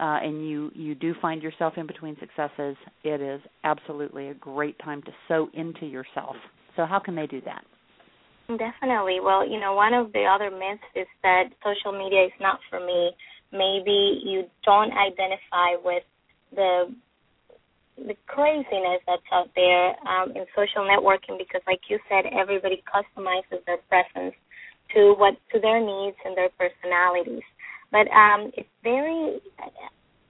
uh, 0.01 0.19
and 0.23 0.49
you 0.49 0.71
you 0.75 0.95
do 0.95 1.15
find 1.23 1.43
yourself 1.43 1.75
in 1.77 1.87
between 1.87 2.17
successes, 2.19 2.77
it 3.05 3.21
is 3.21 3.41
absolutely 3.63 4.29
a 4.29 4.35
great 4.35 4.79
time 4.81 5.03
to 5.03 5.13
sow 5.29 5.49
into 5.55 5.87
yourself. 5.87 6.37
So 6.77 6.85
how 6.85 6.99
can 6.99 7.15
they 7.15 7.27
do 7.27 7.41
that? 7.43 7.65
Definitely. 8.49 9.21
Well, 9.23 9.49
you 9.49 9.59
know, 9.61 9.75
one 9.75 9.95
of 9.95 10.13
the 10.13 10.25
other 10.25 10.51
myths 10.51 10.83
is 10.95 11.07
that 11.23 11.45
social 11.65 11.97
media 11.97 12.25
is 12.27 12.33
not 12.41 12.59
for 12.69 12.79
me. 12.81 13.13
Maybe 13.53 14.21
you 14.25 14.45
don't 14.65 14.93
identify 14.93 15.81
with 15.83 16.03
the 16.55 16.95
the 17.97 18.15
craziness 18.27 19.01
that's 19.07 19.23
out 19.33 19.51
there 19.55 19.95
um, 20.07 20.31
in 20.35 20.45
social 20.55 20.83
networking 20.83 21.39
because, 21.39 21.63
like 21.67 21.81
you 21.89 21.99
said, 22.09 22.25
everybody 22.33 22.83
customizes 22.91 23.65
their 23.67 23.79
presence 23.89 24.35
to 24.95 25.15
what 25.19 25.35
to 25.53 25.61
their 25.61 25.81
needs 25.81 26.17
and 26.25 26.37
their 26.37 26.51
personalities. 26.59 27.43
But 27.93 28.11
um, 28.11 28.51
it's 28.57 28.69
very 28.83 29.39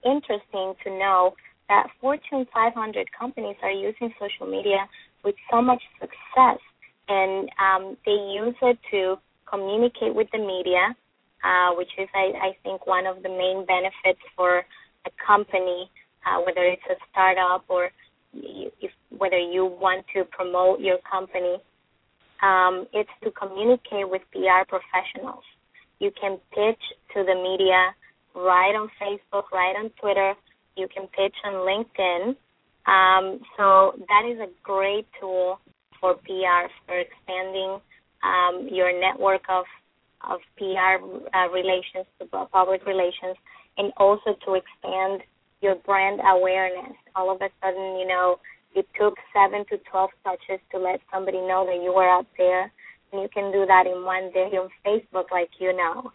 interesting 0.05 0.75
to 0.83 0.89
know 0.89 1.33
that 1.67 1.87
Fortune 1.99 2.45
500 2.53 3.07
companies 3.17 3.55
are 3.63 3.71
using 3.71 4.13
social 4.19 4.45
media 4.45 4.87
with 5.23 5.35
so 5.51 5.61
much 5.61 5.81
success, 5.99 6.61
and 7.09 7.49
um, 7.57 7.97
they 8.05 8.11
use 8.11 8.55
it 8.61 8.77
to 8.91 9.15
communicate 9.49 10.13
with 10.13 10.27
the 10.31 10.37
media, 10.37 10.95
uh, 11.43 11.73
which 11.75 11.89
is, 11.97 12.07
I, 12.13 12.53
I 12.53 12.57
think, 12.63 12.85
one 12.85 13.07
of 13.07 13.23
the 13.23 13.29
main 13.29 13.65
benefits 13.65 14.21
for 14.35 14.59
a 14.59 15.11
company 15.25 15.89
uh, 16.25 16.39
whether 16.45 16.63
it's 16.63 16.85
a 16.89 16.95
startup 17.11 17.63
or 17.67 17.89
if, 18.33 18.91
whether 19.17 19.39
you 19.39 19.65
want 19.65 20.05
to 20.13 20.23
promote 20.25 20.79
your 20.79 20.97
company, 21.09 21.57
um, 22.41 22.85
it's 22.93 23.09
to 23.23 23.31
communicate 23.31 24.09
with 24.09 24.21
PR 24.31 24.67
professionals. 24.67 25.43
You 25.99 26.11
can 26.19 26.37
pitch 26.51 26.81
to 27.13 27.23
the 27.23 27.35
media 27.35 27.95
right 28.35 28.75
on 28.75 28.89
Facebook, 29.01 29.51
right 29.51 29.75
on 29.77 29.89
Twitter. 30.01 30.33
You 30.75 30.87
can 30.93 31.07
pitch 31.07 31.35
on 31.45 31.53
LinkedIn. 31.53 32.35
Um, 32.85 33.39
so 33.57 33.93
that 33.97 34.29
is 34.29 34.39
a 34.39 34.49
great 34.63 35.07
tool 35.19 35.59
for 35.99 36.15
PR 36.15 36.67
for 36.85 36.99
expanding 36.99 37.79
um, 38.23 38.67
your 38.71 38.99
network 38.99 39.41
of 39.49 39.65
of 40.29 40.39
PR 40.57 40.97
uh, 41.37 41.49
relations, 41.49 42.05
public 42.51 42.85
relations, 42.85 43.37
and 43.77 43.93
also 43.97 44.35
to 44.45 44.55
expand 44.55 45.21
your 45.61 45.75
brand 45.75 46.19
awareness. 46.25 46.95
All 47.15 47.31
of 47.31 47.41
a 47.41 47.49
sudden, 47.61 47.97
you 47.99 48.07
know, 48.07 48.37
it 48.75 48.87
took 48.99 49.15
seven 49.33 49.65
to 49.69 49.77
12 49.89 50.09
touches 50.23 50.59
to 50.71 50.77
let 50.77 50.99
somebody 51.11 51.39
know 51.39 51.65
that 51.65 51.81
you 51.81 51.93
were 51.93 52.09
out 52.09 52.27
there. 52.37 52.71
And 53.11 53.21
you 53.21 53.29
can 53.33 53.51
do 53.51 53.65
that 53.65 53.85
in 53.87 54.03
one 54.03 54.31
day 54.33 54.49
on 54.57 54.69
Facebook, 54.85 55.31
like 55.31 55.49
you 55.59 55.75
know. 55.75 56.11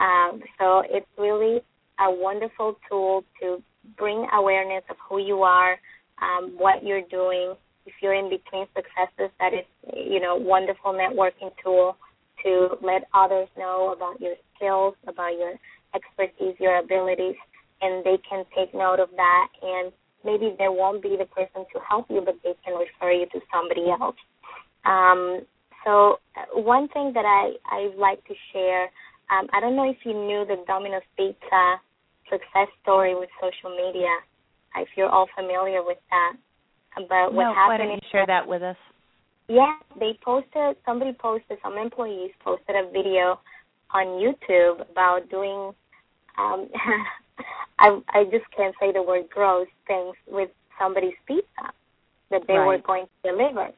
Um, 0.00 0.42
so 0.58 0.82
it's 0.88 1.06
really 1.18 1.60
a 1.98 2.10
wonderful 2.10 2.76
tool 2.88 3.24
to 3.40 3.62
bring 3.96 4.26
awareness 4.32 4.84
of 4.90 4.96
who 5.08 5.18
you 5.18 5.42
are, 5.42 5.78
um, 6.20 6.52
what 6.58 6.84
you're 6.84 7.06
doing. 7.10 7.54
If 7.86 7.94
you're 8.02 8.14
in 8.14 8.28
between 8.28 8.66
successes, 8.74 9.32
that 9.40 9.54
is, 9.54 9.64
you 9.94 10.20
know, 10.20 10.36
wonderful 10.36 10.92
networking 10.92 11.50
tool 11.62 11.96
to 12.44 12.76
let 12.82 13.08
others 13.14 13.48
know 13.56 13.94
about 13.96 14.20
your 14.20 14.34
skills, 14.54 14.94
about 15.06 15.32
your 15.32 15.54
expertise, 15.94 16.54
your 16.58 16.78
abilities 16.78 17.36
and 17.82 18.04
they 18.04 18.18
can 18.28 18.44
take 18.56 18.72
note 18.72 19.00
of 19.00 19.10
that 19.16 19.48
and 19.62 19.92
maybe 20.24 20.54
they 20.58 20.68
won't 20.68 21.02
be 21.02 21.16
the 21.18 21.26
person 21.26 21.66
to 21.72 21.80
help 21.86 22.06
you 22.08 22.22
but 22.24 22.36
they 22.44 22.54
can 22.64 22.74
refer 22.74 23.12
you 23.12 23.26
to 23.26 23.40
somebody 23.52 23.90
else. 23.90 24.16
Um, 24.84 25.42
so 25.84 26.20
uh, 26.36 26.60
one 26.60 26.88
thing 26.88 27.12
that 27.14 27.24
i 27.26 27.52
i 27.66 27.90
like 27.98 28.24
to 28.26 28.34
share 28.52 28.84
um, 29.30 29.46
i 29.52 29.60
don't 29.60 29.76
know 29.76 29.88
if 29.88 29.96
you 30.04 30.12
knew 30.12 30.44
the 30.46 30.62
domino's 30.66 31.02
pizza 31.16 31.80
success 32.30 32.68
story 32.82 33.14
with 33.14 33.28
social 33.42 33.76
media. 33.76 34.08
If 34.76 34.88
you're 34.96 35.10
all 35.10 35.28
familiar 35.36 35.84
with 35.84 35.98
that 36.10 36.32
but 37.08 37.34
what 37.34 37.44
no, 37.44 37.54
happened 37.54 37.68
why 37.68 37.76
don't 37.78 37.90
you 37.90 38.08
share 38.10 38.26
that 38.26 38.46
with 38.46 38.62
us? 38.62 38.76
Yeah 39.48 39.74
they 39.98 40.18
posted 40.24 40.76
somebody 40.86 41.12
posted 41.12 41.58
some 41.62 41.76
employees 41.76 42.30
posted 42.44 42.76
a 42.76 42.90
video 42.90 43.40
on 43.90 44.06
youtube 44.22 44.88
about 44.90 45.28
doing 45.30 45.72
um 46.38 46.68
I 47.78 48.00
I 48.10 48.24
just 48.24 48.44
can't 48.56 48.74
say 48.80 48.92
the 48.92 49.02
word 49.02 49.28
gross 49.30 49.68
things 49.86 50.14
with 50.28 50.50
somebody's 50.80 51.14
pizza 51.26 51.72
that 52.30 52.42
they 52.46 52.54
right. 52.54 52.66
were 52.66 52.78
going 52.78 53.06
to 53.06 53.30
deliver. 53.30 53.68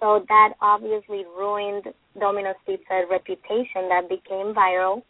So 0.00 0.24
that 0.28 0.54
obviously 0.62 1.24
ruined 1.36 1.84
Domino's 2.18 2.56
Pizza's 2.66 3.06
reputation 3.10 3.88
that 3.90 4.08
became 4.08 4.54
viral. 4.54 5.02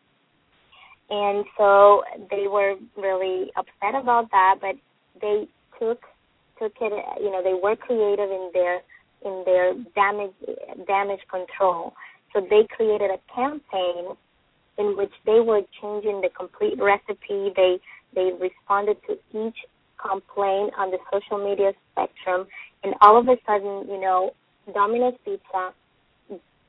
And 1.09 1.45
so 1.57 2.03
they 2.31 2.47
were 2.49 2.75
really 2.97 3.51
upset 3.57 4.01
about 4.01 4.31
that, 4.31 4.57
but 4.61 4.77
they 5.21 5.49
took 5.79 6.01
took 6.59 6.73
it 6.81 6.93
you 7.21 7.31
know, 7.31 7.43
they 7.43 7.55
were 7.61 7.77
creative 7.77 8.31
in 8.31 8.51
their 8.53 8.81
in 9.25 9.43
their 9.45 9.75
damage 9.95 10.35
damage 10.87 11.21
control. 11.31 11.95
So 12.33 12.41
they 12.41 12.67
created 12.77 13.11
a 13.11 13.19
campaign 13.35 14.17
in 14.81 14.97
which 14.97 15.13
they 15.27 15.41
were 15.41 15.61
changing 15.81 16.21
the 16.23 16.31
complete 16.37 16.79
recipe. 16.81 17.53
They 17.55 17.79
they 18.15 18.31
responded 18.41 18.97
to 19.07 19.13
each 19.37 19.57
complaint 20.01 20.73
on 20.77 20.91
the 20.91 20.99
social 21.13 21.39
media 21.39 21.73
spectrum, 21.93 22.47
and 22.83 22.95
all 23.01 23.19
of 23.19 23.29
a 23.29 23.37
sudden, 23.47 23.87
you 23.89 24.01
know, 24.01 24.33
Domino's 24.73 25.15
Pizza, 25.25 25.73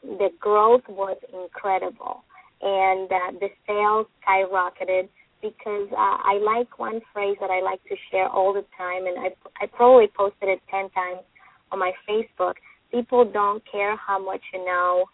the 0.04 0.30
growth 0.40 0.84
was 0.90 1.18
incredible, 1.34 2.24
and 2.62 3.12
uh, 3.12 3.32
the 3.40 3.50
sales 3.66 4.08
skyrocketed 4.22 5.08
because 5.42 5.88
uh, 5.92 6.18
I 6.22 6.40
like 6.44 6.78
one 6.78 7.02
phrase 7.14 7.38
that 7.42 7.50
I 7.50 7.62
like 7.62 7.84
to 7.86 7.96
share 8.12 8.28
all 8.28 8.54
the 8.54 8.66
time, 8.78 9.08
and 9.08 9.18
I 9.18 9.30
I 9.64 9.68
probably 9.68 10.08
posted 10.16 10.50
it 10.50 10.62
ten 10.70 10.90
times 10.92 11.22
on 11.72 11.80
my 11.80 11.94
Facebook. 12.08 12.56
People 12.92 13.24
don't 13.26 13.64
care 13.72 13.96
how 13.96 14.24
much 14.24 14.42
you 14.54 14.66
know 14.66 15.06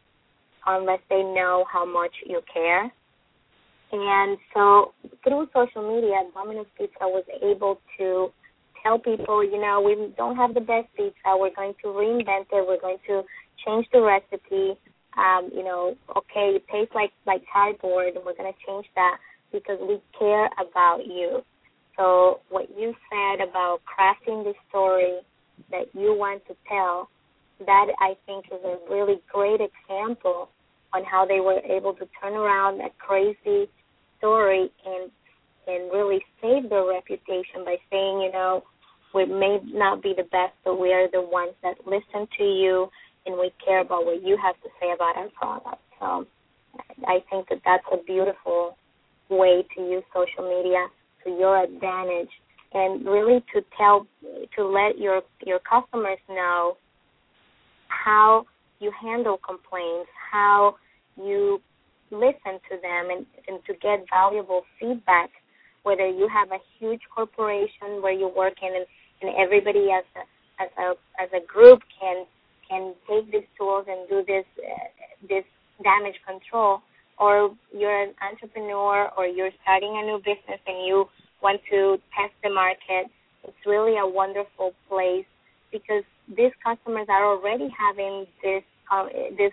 unless 0.67 0.99
they 1.09 1.23
know 1.23 1.65
how 1.71 1.85
much 1.85 2.11
you 2.25 2.41
care. 2.53 2.91
And 3.91 4.37
so 4.53 4.93
through 5.23 5.47
social 5.53 5.95
media, 5.95 6.23
Domino's 6.33 6.65
Pizza 6.77 7.07
was 7.07 7.23
able 7.41 7.79
to 7.97 8.29
tell 8.83 8.99
people, 8.99 9.43
you 9.43 9.59
know, 9.61 9.81
we 9.81 10.13
don't 10.17 10.35
have 10.35 10.53
the 10.53 10.59
best 10.59 10.87
pizza. 10.95 11.35
We're 11.35 11.55
going 11.55 11.73
to 11.83 11.87
reinvent 11.87 12.47
it. 12.51 12.67
We're 12.67 12.81
going 12.81 12.97
to 13.07 13.23
change 13.65 13.85
the 13.93 14.01
recipe. 14.01 14.77
Um, 15.17 15.49
you 15.53 15.63
know, 15.63 15.95
okay, 16.15 16.57
it 16.57 16.63
tastes 16.71 16.93
like 16.93 17.11
like 17.25 17.41
cardboard, 17.51 18.15
and 18.15 18.25
we're 18.25 18.35
going 18.35 18.51
to 18.51 18.59
change 18.67 18.85
that 18.95 19.17
because 19.51 19.79
we 19.81 19.99
care 20.19 20.47
about 20.59 20.99
you. 21.07 21.41
So 21.97 22.41
what 22.49 22.69
you 22.77 22.93
said 23.09 23.47
about 23.47 23.79
crafting 23.87 24.43
the 24.43 24.53
story 24.69 25.19
that 25.71 25.87
you 25.93 26.13
want 26.13 26.45
to 26.47 26.55
tell, 26.69 27.09
that 27.65 27.87
I 27.99 28.15
think 28.27 28.45
is 28.51 28.63
a 28.63 28.77
really 28.93 29.19
great 29.33 29.59
example 29.59 30.49
on 30.93 31.03
how 31.03 31.25
they 31.25 31.39
were 31.39 31.59
able 31.59 31.93
to 31.93 32.07
turn 32.21 32.33
around 32.33 32.81
a 32.81 32.89
crazy 32.99 33.69
story 34.17 34.71
and 34.85 35.11
and 35.67 35.91
really 35.91 36.23
save 36.41 36.69
their 36.69 36.85
reputation 36.87 37.65
by 37.65 37.75
saying, 37.91 38.21
you 38.21 38.31
know, 38.31 38.63
we 39.13 39.25
may 39.25 39.59
not 39.65 40.01
be 40.01 40.13
the 40.15 40.23
best, 40.23 40.53
but 40.63 40.79
we 40.79 40.93
are 40.93 41.09
the 41.11 41.21
ones 41.21 41.53
that 41.61 41.75
listen 41.85 42.25
to 42.37 42.43
you 42.43 42.87
and 43.25 43.37
we 43.37 43.51
care 43.63 43.81
about 43.81 44.05
what 44.05 44.23
you 44.23 44.37
have 44.41 44.55
to 44.63 44.69
say 44.79 44.93
about 44.95 45.17
our 45.17 45.27
product. 45.29 45.81
So 45.99 46.25
I 47.05 47.19
think 47.29 47.49
that 47.49 47.59
that's 47.65 47.83
a 47.91 48.01
beautiful 48.03 48.77
way 49.29 49.65
to 49.75 49.81
use 49.81 50.03
social 50.13 50.47
media 50.47 50.87
to 51.25 51.31
your 51.31 51.63
advantage 51.63 52.29
and 52.73 53.05
really 53.05 53.43
to 53.53 53.61
tell 53.77 54.07
to 54.55 54.65
let 54.65 54.97
your 54.97 55.21
your 55.45 55.59
customers 55.59 56.19
know 56.29 56.77
how 57.87 58.45
you 58.79 58.91
handle 58.99 59.37
complaints, 59.37 60.09
how 60.31 60.75
you 61.15 61.61
listen 62.11 62.59
to 62.69 62.77
them 62.81 63.09
and, 63.11 63.25
and 63.47 63.59
to 63.65 63.73
get 63.73 64.05
valuable 64.09 64.63
feedback, 64.79 65.29
whether 65.83 66.07
you 66.07 66.27
have 66.31 66.51
a 66.51 66.61
huge 66.79 67.01
corporation 67.13 68.01
where 68.01 68.13
you 68.13 68.31
work 68.35 68.53
in 68.61 68.69
and, 68.75 68.85
and 69.21 69.35
everybody 69.37 69.89
as 69.91 70.05
a 70.15 70.63
as 70.63 70.69
a 70.77 70.89
as 71.21 71.29
a 71.33 71.45
group 71.45 71.81
can 71.99 72.25
can 72.69 72.93
take 73.07 73.31
these 73.31 73.47
tools 73.57 73.85
and 73.87 74.07
do 74.09 74.23
this 74.25 74.45
uh, 74.59 74.87
this 75.27 75.43
damage 75.83 76.15
control, 76.25 76.81
or 77.19 77.55
you're 77.71 78.03
an 78.03 78.13
entrepreneur 78.21 79.09
or 79.17 79.25
you're 79.25 79.51
starting 79.61 79.93
a 80.01 80.05
new 80.05 80.17
business 80.17 80.59
and 80.65 80.85
you 80.85 81.05
want 81.41 81.61
to 81.69 81.97
test 82.17 82.33
the 82.43 82.49
market, 82.49 83.11
it's 83.43 83.65
really 83.65 83.97
a 83.97 84.07
wonderful 84.07 84.73
place 84.89 85.25
because 85.71 86.03
these 86.35 86.51
customers 86.63 87.07
are 87.09 87.25
already 87.25 87.69
having 87.77 88.25
this 88.43 88.63
uh, 88.91 89.05
this 89.37 89.51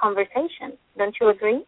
conversation. 0.00 0.76
Don't 0.96 1.14
you 1.20 1.28
agree? 1.28 1.64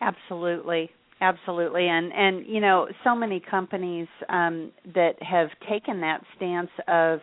Absolutely. 0.00 0.90
Absolutely, 1.22 1.86
and 1.86 2.10
and 2.14 2.46
you 2.46 2.60
know, 2.60 2.88
so 3.04 3.14
many 3.14 3.40
companies 3.40 4.08
um, 4.30 4.72
that 4.94 5.22
have 5.22 5.48
taken 5.68 6.00
that 6.00 6.22
stance 6.36 6.70
of 6.88 7.20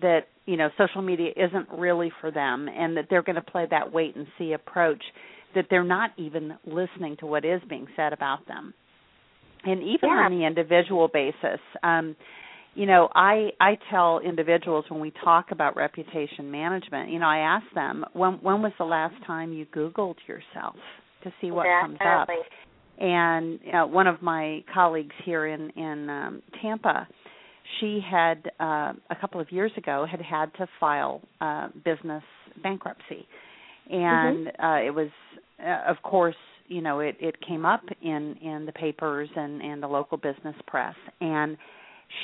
that 0.00 0.20
you 0.46 0.56
know 0.56 0.68
social 0.78 1.02
media 1.02 1.30
isn't 1.36 1.68
really 1.76 2.12
for 2.20 2.30
them, 2.30 2.68
and 2.68 2.96
that 2.96 3.06
they're 3.10 3.24
going 3.24 3.34
to 3.34 3.42
play 3.42 3.66
that 3.68 3.92
wait 3.92 4.14
and 4.14 4.28
see 4.38 4.52
approach. 4.52 5.02
That 5.56 5.66
they're 5.68 5.82
not 5.82 6.10
even 6.16 6.56
listening 6.64 7.16
to 7.20 7.26
what 7.26 7.44
is 7.44 7.60
being 7.68 7.88
said 7.96 8.12
about 8.12 8.46
them, 8.46 8.72
and 9.64 9.82
even 9.82 10.10
yeah. 10.10 10.26
on 10.26 10.38
the 10.38 10.46
individual 10.46 11.08
basis. 11.08 11.60
Um, 11.82 12.14
you 12.74 12.86
know, 12.86 13.08
I 13.14 13.50
I 13.60 13.78
tell 13.90 14.18
individuals 14.20 14.84
when 14.88 15.00
we 15.00 15.12
talk 15.22 15.46
about 15.50 15.76
reputation 15.76 16.50
management, 16.50 17.10
you 17.10 17.18
know, 17.18 17.26
I 17.26 17.38
ask 17.38 17.66
them 17.74 18.04
when 18.12 18.34
when 18.34 18.62
was 18.62 18.72
the 18.78 18.84
last 18.84 19.14
time 19.26 19.52
you 19.52 19.66
Googled 19.66 20.16
yourself 20.26 20.76
to 21.22 21.32
see 21.40 21.50
what 21.50 21.64
Definitely. 21.64 21.98
comes 21.98 22.20
up 22.22 22.28
and 22.98 23.58
uh, 23.74 23.86
one 23.86 24.06
of 24.06 24.22
my 24.22 24.62
colleagues 24.72 25.14
here 25.24 25.46
in 25.46 25.70
in 25.70 26.08
um, 26.08 26.42
Tampa, 26.62 27.08
she 27.80 28.00
had 28.08 28.50
uh, 28.60 28.92
a 29.10 29.16
couple 29.20 29.40
of 29.40 29.50
years 29.50 29.72
ago 29.76 30.06
had 30.08 30.20
had 30.20 30.54
to 30.54 30.66
file 30.78 31.20
uh, 31.40 31.68
business 31.84 32.22
bankruptcy, 32.62 33.26
and 33.90 34.46
mm-hmm. 34.46 34.64
uh, 34.64 34.86
it 34.86 34.94
was, 34.94 35.08
uh, 35.60 35.90
of 35.90 35.96
course, 36.02 36.36
you 36.68 36.82
know, 36.82 37.00
it 37.00 37.16
it 37.18 37.34
came 37.46 37.66
up 37.66 37.82
in 38.00 38.36
in 38.40 38.64
the 38.64 38.72
papers 38.72 39.28
and 39.34 39.60
and 39.60 39.82
the 39.82 39.88
local 39.88 40.16
business 40.16 40.56
press, 40.66 40.94
and 41.20 41.56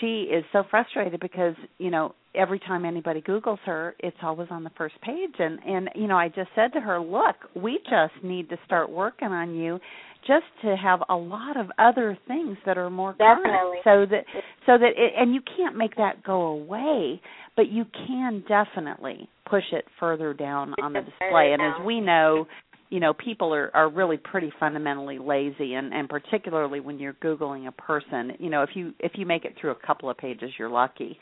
she 0.00 0.22
is 0.22 0.44
so 0.52 0.64
frustrated 0.70 1.20
because 1.20 1.54
you 1.78 1.90
know 1.90 2.14
every 2.34 2.58
time 2.60 2.84
anybody 2.84 3.20
googles 3.20 3.58
her 3.64 3.94
it's 3.98 4.16
always 4.22 4.48
on 4.50 4.64
the 4.64 4.70
first 4.76 4.94
page. 5.02 5.34
And 5.38 5.58
and 5.66 5.90
you 5.94 6.06
know 6.06 6.16
i 6.16 6.28
just 6.28 6.50
said 6.54 6.72
to 6.74 6.80
her 6.80 7.00
look 7.00 7.36
we 7.54 7.78
just 7.84 8.24
need 8.24 8.48
to 8.50 8.56
start 8.66 8.90
working 8.90 9.28
on 9.28 9.54
you 9.54 9.80
just 10.26 10.44
to 10.62 10.76
have 10.76 11.00
a 11.08 11.16
lot 11.16 11.56
of 11.56 11.66
other 11.78 12.16
things 12.28 12.58
that 12.66 12.76
are 12.76 12.90
more 12.90 13.12
Definitely. 13.12 13.80
current 13.84 14.08
so 14.10 14.14
that 14.14 14.24
so 14.66 14.78
that 14.78 14.90
it, 14.96 15.12
and 15.18 15.34
you 15.34 15.40
can't 15.56 15.76
make 15.76 15.96
that 15.96 16.22
go 16.22 16.42
away 16.42 17.20
but 17.56 17.68
you 17.68 17.84
can 18.06 18.42
definitely 18.48 19.28
push 19.50 19.64
it 19.72 19.84
further 19.98 20.32
down 20.32 20.74
on 20.82 20.92
the 20.92 21.00
display. 21.00 21.52
And 21.52 21.60
as 21.60 21.84
we 21.84 22.00
know 22.00 22.46
you 22.90 22.98
know 23.00 23.14
people 23.14 23.54
are 23.54 23.70
are 23.74 23.88
really 23.88 24.16
pretty 24.16 24.52
fundamentally 24.60 25.18
lazy 25.18 25.74
and 25.74 25.94
and 25.94 26.08
particularly 26.08 26.80
when 26.80 26.98
you're 26.98 27.14
googling 27.14 27.66
a 27.68 27.72
person 27.72 28.32
you 28.38 28.50
know 28.50 28.62
if 28.62 28.70
you 28.74 28.92
if 28.98 29.12
you 29.14 29.24
make 29.24 29.44
it 29.44 29.54
through 29.60 29.70
a 29.70 29.86
couple 29.86 30.10
of 30.10 30.18
pages 30.18 30.50
you're 30.58 30.68
lucky. 30.68 31.18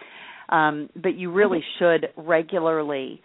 Um 0.48 0.88
but 1.00 1.14
you 1.14 1.30
really 1.30 1.62
should 1.78 2.08
regularly 2.16 3.20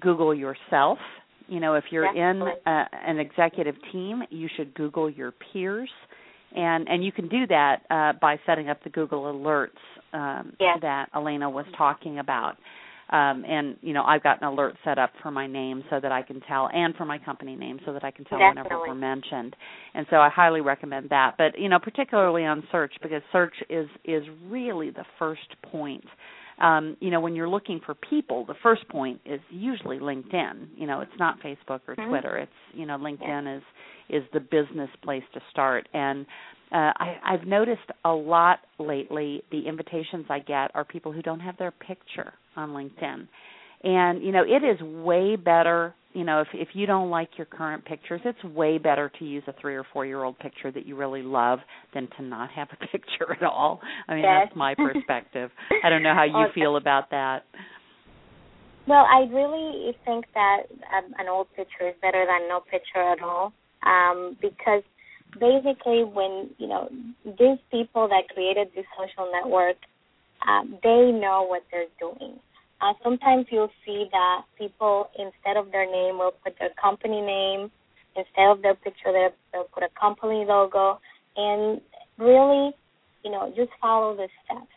google 0.00 0.34
yourself. 0.34 0.98
You 1.46 1.60
know 1.60 1.74
if 1.74 1.84
you're 1.90 2.14
in 2.14 2.42
a, 2.66 2.84
an 3.06 3.18
executive 3.18 3.76
team 3.92 4.22
you 4.30 4.48
should 4.56 4.74
google 4.74 5.08
your 5.08 5.32
peers. 5.32 5.90
And 6.54 6.88
and 6.88 7.04
you 7.04 7.12
can 7.12 7.28
do 7.28 7.46
that 7.46 7.82
uh 7.90 8.18
by 8.20 8.38
setting 8.44 8.68
up 8.68 8.82
the 8.82 8.90
google 8.90 9.22
alerts 9.32 9.68
um 10.12 10.56
that 10.82 11.06
elayna 11.14 11.50
was 11.50 11.66
talking 11.78 12.18
about 12.18 12.56
um, 13.10 13.44
and 13.46 13.76
you 13.82 13.92
know 13.92 14.02
I've 14.02 14.22
got 14.22 14.40
an 14.40 14.48
alert 14.48 14.76
set 14.84 14.98
up 14.98 15.10
for 15.22 15.30
my 15.30 15.46
name 15.46 15.84
so 15.90 16.00
that 16.00 16.12
I 16.12 16.22
can 16.22 16.40
tell, 16.40 16.68
and 16.72 16.94
for 16.94 17.04
my 17.04 17.18
company 17.18 17.56
name 17.56 17.80
so 17.84 17.92
that 17.92 18.04
I 18.04 18.10
can 18.10 18.24
tell 18.24 18.38
Definitely. 18.38 18.70
whenever 18.70 18.88
we're 18.88 18.94
mentioned. 18.94 19.56
And 19.94 20.06
so 20.10 20.16
I 20.16 20.28
highly 20.28 20.60
recommend 20.60 21.10
that. 21.10 21.34
But 21.36 21.58
you 21.58 21.68
know, 21.68 21.78
particularly 21.78 22.44
on 22.44 22.64
search 22.72 22.94
because 23.02 23.22
search 23.32 23.54
is 23.68 23.88
is 24.04 24.24
really 24.48 24.90
the 24.90 25.04
first 25.18 25.54
point. 25.70 26.04
Um, 26.60 26.96
you 27.00 27.10
know, 27.10 27.20
when 27.20 27.34
you're 27.34 27.48
looking 27.48 27.80
for 27.84 27.94
people, 27.94 28.46
the 28.46 28.54
first 28.62 28.88
point 28.88 29.20
is 29.26 29.40
usually 29.50 29.98
LinkedIn. 29.98 30.68
You 30.76 30.86
know, 30.86 31.00
it's 31.00 31.10
not 31.18 31.40
Facebook 31.40 31.80
or 31.88 31.96
mm-hmm. 31.96 32.08
Twitter. 32.08 32.38
It's 32.38 32.52
you 32.72 32.86
know, 32.86 32.96
LinkedIn 32.96 33.44
yeah. 33.44 33.56
is 33.56 33.62
is 34.08 34.22
the 34.32 34.40
business 34.40 34.90
place 35.02 35.24
to 35.34 35.40
start. 35.50 35.88
And 35.92 36.26
uh, 36.74 36.92
I, 36.96 37.16
I've 37.24 37.46
noticed 37.46 37.88
a 38.04 38.10
lot 38.10 38.58
lately. 38.80 39.42
The 39.52 39.68
invitations 39.68 40.26
I 40.28 40.40
get 40.40 40.72
are 40.74 40.84
people 40.84 41.12
who 41.12 41.22
don't 41.22 41.38
have 41.38 41.56
their 41.56 41.70
picture 41.70 42.34
on 42.56 42.70
LinkedIn, 42.70 43.28
and 43.84 44.22
you 44.22 44.32
know 44.32 44.42
it 44.42 44.64
is 44.64 44.80
way 44.82 45.36
better. 45.36 45.94
You 46.14 46.24
know, 46.24 46.40
if 46.40 46.48
if 46.52 46.68
you 46.74 46.86
don't 46.86 47.10
like 47.10 47.28
your 47.36 47.44
current 47.46 47.84
pictures, 47.84 48.20
it's 48.24 48.42
way 48.42 48.78
better 48.78 49.10
to 49.20 49.24
use 49.24 49.44
a 49.46 49.54
three 49.60 49.76
or 49.76 49.84
four 49.92 50.04
year 50.04 50.24
old 50.24 50.36
picture 50.40 50.72
that 50.72 50.84
you 50.84 50.96
really 50.96 51.22
love 51.22 51.60
than 51.94 52.08
to 52.16 52.24
not 52.24 52.50
have 52.50 52.66
a 52.72 52.86
picture 52.92 53.32
at 53.32 53.44
all. 53.44 53.80
I 54.08 54.14
mean, 54.14 54.24
yes. 54.24 54.46
that's 54.46 54.56
my 54.56 54.74
perspective. 54.76 55.50
I 55.84 55.90
don't 55.90 56.02
know 56.02 56.14
how 56.14 56.24
you 56.24 56.46
okay. 56.46 56.54
feel 56.54 56.76
about 56.76 57.10
that. 57.10 57.44
Well, 58.88 59.06
I 59.08 59.32
really 59.32 59.96
think 60.04 60.26
that 60.34 60.64
um, 60.92 61.14
an 61.18 61.28
old 61.28 61.46
picture 61.54 61.88
is 61.88 61.94
better 62.02 62.26
than 62.26 62.48
no 62.48 62.60
picture 62.60 63.00
at 63.00 63.22
all, 63.22 63.52
um, 63.86 64.36
because 64.42 64.82
basically 65.38 66.04
when 66.04 66.50
you 66.58 66.68
know 66.68 66.88
these 67.24 67.58
people 67.70 68.08
that 68.08 68.28
created 68.32 68.68
this 68.74 68.86
social 68.96 69.30
network 69.32 69.76
um, 70.46 70.78
they 70.82 71.10
know 71.10 71.46
what 71.48 71.62
they're 71.70 71.90
doing. 71.98 72.38
Uh, 72.80 72.92
sometimes 73.02 73.46
you'll 73.50 73.72
see 73.86 74.06
that 74.12 74.42
people 74.58 75.08
instead 75.18 75.56
of 75.56 75.72
their 75.72 75.90
name 75.90 76.18
will 76.18 76.34
put 76.44 76.54
their 76.58 76.70
company 76.80 77.20
name 77.20 77.70
instead 78.16 78.50
of 78.50 78.62
their 78.62 78.74
picture 78.74 79.12
they'll, 79.12 79.34
they'll 79.52 79.70
put 79.72 79.82
a 79.82 79.88
company 79.98 80.44
logo 80.46 81.00
and 81.36 81.80
really 82.18 82.72
you 83.24 83.30
know 83.30 83.52
just 83.56 83.70
follow 83.80 84.14
the 84.16 84.28
steps. 84.44 84.70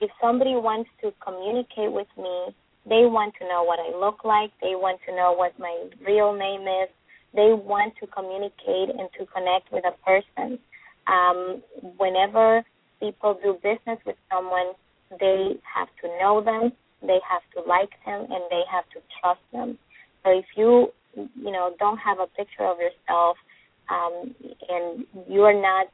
If 0.00 0.10
somebody 0.20 0.52
wants 0.52 0.90
to 1.02 1.12
communicate 1.24 1.92
with 1.92 2.08
me 2.18 2.54
they 2.88 3.04
want 3.04 3.34
to 3.38 3.44
know 3.48 3.64
what 3.64 3.78
i 3.80 3.90
look 3.98 4.24
like 4.24 4.50
they 4.62 4.74
want 4.74 5.00
to 5.06 5.14
know 5.14 5.34
what 5.36 5.58
my 5.58 5.74
real 6.06 6.32
name 6.32 6.62
is 6.62 6.88
they 7.36 7.52
want 7.52 7.94
to 8.00 8.06
communicate 8.08 8.90
and 8.96 9.08
to 9.18 9.26
connect 9.26 9.70
with 9.70 9.84
a 9.84 9.94
person. 10.04 10.58
Um, 11.06 11.62
whenever 11.98 12.64
people 12.98 13.38
do 13.42 13.54
business 13.62 13.98
with 14.04 14.16
someone, 14.32 14.72
they 15.20 15.54
have 15.62 15.88
to 16.02 16.08
know 16.18 16.42
them, 16.42 16.72
they 17.02 17.20
have 17.28 17.42
to 17.54 17.68
like 17.68 17.90
them, 18.04 18.22
and 18.22 18.42
they 18.50 18.62
have 18.70 18.84
to 18.94 19.00
trust 19.20 19.40
them. 19.52 19.78
So 20.24 20.30
if 20.36 20.46
you, 20.56 20.88
you 21.14 21.52
know, 21.52 21.74
don't 21.78 21.98
have 21.98 22.18
a 22.18 22.26
picture 22.26 22.64
of 22.64 22.78
yourself 22.78 23.36
um, 23.88 24.34
and 24.68 25.06
you 25.28 25.42
are 25.42 25.54
not 25.54 25.86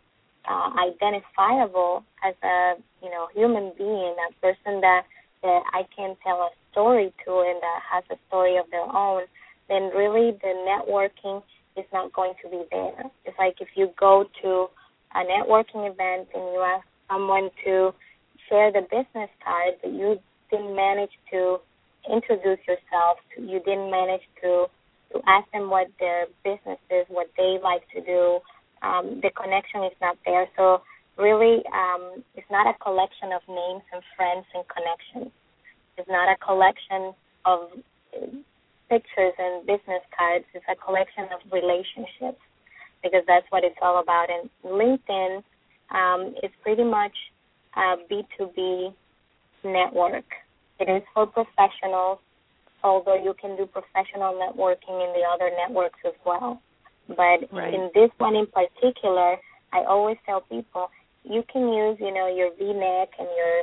uh, 0.49 0.71
identifiable 0.89 2.05
as 2.25 2.35
a, 2.43 2.75
you 3.03 3.11
know, 3.11 3.29
human 3.35 3.73
being, 3.77 4.15
a 4.31 4.33
person 4.41 4.81
that 4.81 5.03
that 5.43 5.63
I 5.73 5.83
can 5.95 6.17
tell 6.23 6.37
a 6.37 6.51
story 6.71 7.13
to 7.27 7.31
and 7.41 7.61
that 7.61 7.81
has 7.91 8.05
a 8.11 8.17
story 8.29 8.57
of 8.57 8.67
their 8.71 8.87
own, 8.87 9.23
then 9.73 9.89
really 9.97 10.37
the 10.43 10.53
networking 10.69 11.43
is 11.77 11.85
not 11.93 12.13
going 12.13 12.35
to 12.45 12.51
be 12.51 12.63
there. 12.71 13.05
It's 13.25 13.39
like 13.39 13.57
if 13.61 13.69
you 13.75 13.89
go 13.99 14.27
to 14.43 14.67
a 15.15 15.25
networking 15.25 15.91
event 15.91 16.29
and 16.35 16.45
you 16.53 16.61
ask 16.61 16.87
someone 17.11 17.49
to 17.65 17.93
share 18.49 18.71
the 18.71 18.83
business 18.83 19.31
card, 19.43 19.75
but 19.83 19.93
you 19.93 20.21
didn't 20.51 20.77
manage 20.77 21.13
to 21.33 21.57
introduce 22.13 22.61
yourself, 22.69 23.17
you 23.39 23.61
didn't 23.65 23.91
manage 23.91 24.23
to 24.43 24.67
to 25.13 25.21
ask 25.27 25.51
them 25.53 25.69
what 25.69 25.89
their 26.01 26.25
business 26.43 26.81
is, 26.91 27.05
what 27.09 27.29
they 27.37 27.59
like 27.63 27.83
to 27.95 28.01
do. 28.01 28.41
Um, 28.81 29.21
the 29.23 29.31
connection 29.37 29.85
is 29.85 29.93
not 30.01 30.17
there. 30.25 30.49
So 30.57 30.81
really, 31.19 31.61
um, 31.69 32.25
it's 32.35 32.49
not 32.51 32.67
a 32.67 32.73
collection 32.83 33.29
of 33.33 33.43
names 33.49 33.85
and 33.93 34.03
friends 34.17 34.47
and 34.55 34.65
connections. 34.73 35.33
It's 35.99 36.09
not 36.09 36.33
a 36.33 36.37
collection 36.41 37.13
of 37.45 37.69
pictures 38.93 39.33
and 39.39 39.65
business 39.65 40.05
cards. 40.13 40.45
It's 40.53 40.65
a 40.69 40.77
collection 40.77 41.25
of 41.33 41.41
relationships 41.49 42.41
because 43.03 43.25
that's 43.27 43.47
what 43.49 43.65
it's 43.65 43.81
all 43.81 44.01
about. 44.03 44.29
And 44.29 44.51
LinkedIn 44.61 45.43
um, 45.97 46.35
is 46.43 46.53
pretty 46.63 46.85
much 46.85 47.17
a 47.75 47.97
B2B 48.05 48.93
network. 49.65 50.29
It 50.79 50.91
is 50.93 51.03
for 51.15 51.27
professionals, 51.27 52.19
although 52.85 53.17
you 53.17 53.35
can 53.41 53.57
do 53.57 53.65
professional 53.65 54.37
networking 54.37 55.01
in 55.01 55.11
the 55.17 55.25
other 55.33 55.51
networks 55.57 55.99
as 56.07 56.15
well. 56.27 56.61
But 57.09 57.49
right. 57.51 57.73
in 57.73 57.89
this 57.95 58.11
one 58.19 58.37
in 58.37 58.47
particular, 58.47 59.37
I 59.73 59.85
always 59.89 60.19
tell 60.27 60.43
people 60.43 60.91
you 61.25 61.43
can 61.51 61.73
use, 61.73 61.97
you 61.99 62.13
know, 62.13 62.29
your 62.29 62.51
V-neck 62.59 63.09
and 63.19 63.29
your 63.37 63.55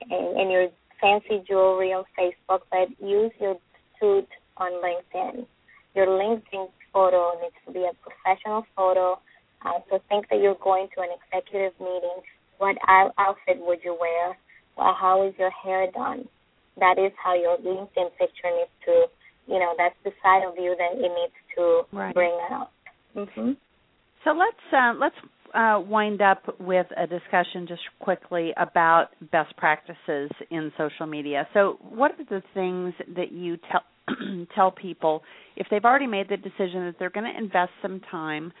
and, 0.00 0.38
and 0.38 0.50
your 0.52 0.68
fancy 1.00 1.42
jewelry 1.48 1.92
on 1.92 2.04
Facebook, 2.16 2.60
but 2.70 2.88
use 3.04 3.32
your 3.40 3.56
suit 4.00 4.28
on 4.58 4.72
LinkedIn. 4.82 5.46
Your 5.94 6.06
LinkedIn 6.06 6.68
photo 6.92 7.32
needs 7.42 7.54
to 7.66 7.72
be 7.72 7.80
a 7.80 7.92
professional 8.02 8.64
photo. 8.76 9.18
Uh, 9.64 9.80
so 9.90 9.98
think 10.08 10.28
that 10.30 10.40
you're 10.40 10.58
going 10.62 10.88
to 10.94 11.02
an 11.02 11.08
executive 11.18 11.72
meeting. 11.80 12.22
What 12.58 12.76
outfit 12.86 13.58
would 13.58 13.78
you 13.84 13.96
wear? 13.98 14.36
Well, 14.76 14.96
how 14.98 15.26
is 15.26 15.34
your 15.38 15.50
hair 15.50 15.90
done? 15.90 16.28
That 16.78 16.98
is 16.98 17.12
how 17.22 17.34
your 17.34 17.56
LinkedIn 17.58 18.10
picture 18.18 18.50
needs 18.54 18.70
to, 18.86 19.06
you 19.46 19.58
know, 19.58 19.74
that's 19.76 19.96
the 20.04 20.12
side 20.22 20.46
of 20.46 20.54
you 20.56 20.76
that 20.78 20.96
it 20.96 21.00
needs 21.02 21.34
to 21.56 21.82
right. 21.92 22.14
bring 22.14 22.38
out. 22.50 22.68
uh, 24.72 24.92
let's 24.98 25.14
uh, 25.54 25.80
wind 25.80 26.20
up 26.20 26.42
with 26.60 26.86
a 26.96 27.06
discussion 27.06 27.66
just 27.66 27.82
quickly 27.98 28.52
about 28.56 29.08
best 29.32 29.56
practices 29.56 30.30
in 30.50 30.70
social 30.76 31.06
media. 31.06 31.48
So, 31.54 31.78
what 31.80 32.12
are 32.12 32.24
the 32.24 32.42
things 32.54 32.94
that 33.16 33.32
you 33.32 33.56
tell 33.70 33.82
tell 34.54 34.70
people 34.70 35.22
if 35.56 35.66
they've 35.70 35.84
already 35.84 36.06
made 36.06 36.28
the 36.28 36.36
decision 36.36 36.86
that 36.86 36.96
they're 36.98 37.10
going 37.10 37.30
to 37.30 37.38
invest 37.38 37.72
some 37.82 38.00
time, 38.10 38.52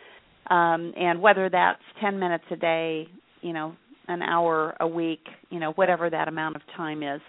um, 0.50 0.92
and 0.96 1.20
whether 1.20 1.48
that's 1.48 1.82
10 2.00 2.18
minutes 2.18 2.44
a 2.50 2.56
day, 2.56 3.06
you 3.42 3.52
know, 3.52 3.74
an 4.08 4.22
hour 4.22 4.76
a 4.80 4.86
week, 4.86 5.24
you 5.50 5.60
know, 5.60 5.72
whatever 5.72 6.08
that 6.10 6.28
amount 6.28 6.56
of 6.56 6.62
time 6.76 7.02
is, 7.02 7.20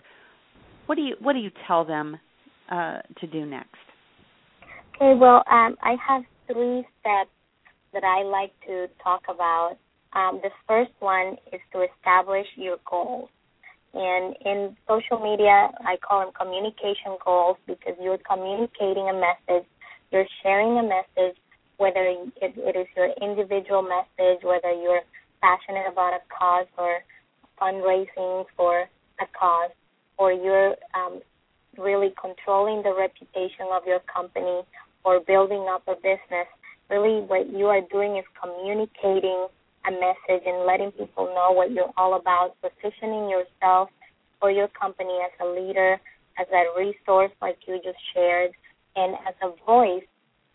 what 0.85 0.95
do 0.95 1.01
you 1.01 1.15
what 1.19 1.33
do 1.33 1.39
you 1.39 1.51
tell 1.67 1.85
them 1.85 2.17
uh, 2.71 2.99
to 3.19 3.27
do 3.27 3.45
next? 3.45 3.75
Okay, 4.95 5.13
well, 5.19 5.43
um, 5.51 5.75
I 5.81 5.95
have 6.07 6.23
three 6.51 6.85
steps 6.99 7.29
that 7.93 8.03
I 8.03 8.23
like 8.23 8.51
to 8.67 8.87
talk 9.03 9.21
about. 9.29 9.77
Um, 10.13 10.39
the 10.41 10.49
first 10.67 10.91
one 10.99 11.37
is 11.53 11.61
to 11.73 11.83
establish 11.83 12.47
your 12.55 12.77
goals. 12.89 13.29
And 13.93 14.35
in 14.45 14.77
social 14.87 15.19
media, 15.19 15.69
I 15.85 15.97
call 15.97 16.21
them 16.21 16.33
communication 16.39 17.17
goals 17.23 17.57
because 17.65 17.95
you're 18.01 18.19
communicating 18.19 19.09
a 19.09 19.13
message, 19.13 19.65
you're 20.11 20.27
sharing 20.43 20.77
a 20.77 20.83
message, 20.83 21.37
whether 21.77 22.05
it, 22.05 22.53
it 22.55 22.75
is 22.75 22.87
your 22.95 23.09
individual 23.21 23.81
message, 23.81 24.43
whether 24.43 24.71
you're 24.71 25.01
passionate 25.41 25.89
about 25.91 26.13
a 26.13 26.21
cause 26.29 26.67
or 26.77 26.99
fundraising 27.59 28.45
for 28.55 28.81
a 29.19 29.25
cause, 29.37 29.71
or 30.17 30.31
you're 30.33 30.75
um, 30.93 31.21
really 31.77 32.13
controlling 32.19 32.83
the 32.83 32.93
reputation 32.93 33.67
of 33.71 33.83
your 33.87 33.99
company 34.13 34.61
or 35.03 35.19
building 35.21 35.65
up 35.69 35.83
a 35.87 35.95
business. 35.95 36.47
Really 36.89 37.21
what 37.21 37.51
you 37.51 37.67
are 37.67 37.81
doing 37.91 38.17
is 38.17 38.25
communicating 38.41 39.47
a 39.87 39.91
message 39.91 40.43
and 40.45 40.65
letting 40.65 40.91
people 40.91 41.25
know 41.25 41.51
what 41.51 41.71
you're 41.71 41.91
all 41.97 42.15
about, 42.15 42.55
positioning 42.61 43.29
yourself 43.29 43.89
or 44.41 44.51
your 44.51 44.67
company 44.69 45.17
as 45.23 45.31
a 45.41 45.49
leader, 45.49 45.99
as 46.39 46.47
a 46.51 46.79
resource 46.79 47.31
like 47.41 47.57
you 47.67 47.79
just 47.83 47.99
shared, 48.13 48.51
and 48.95 49.15
as 49.27 49.35
a 49.41 49.51
voice 49.65 50.03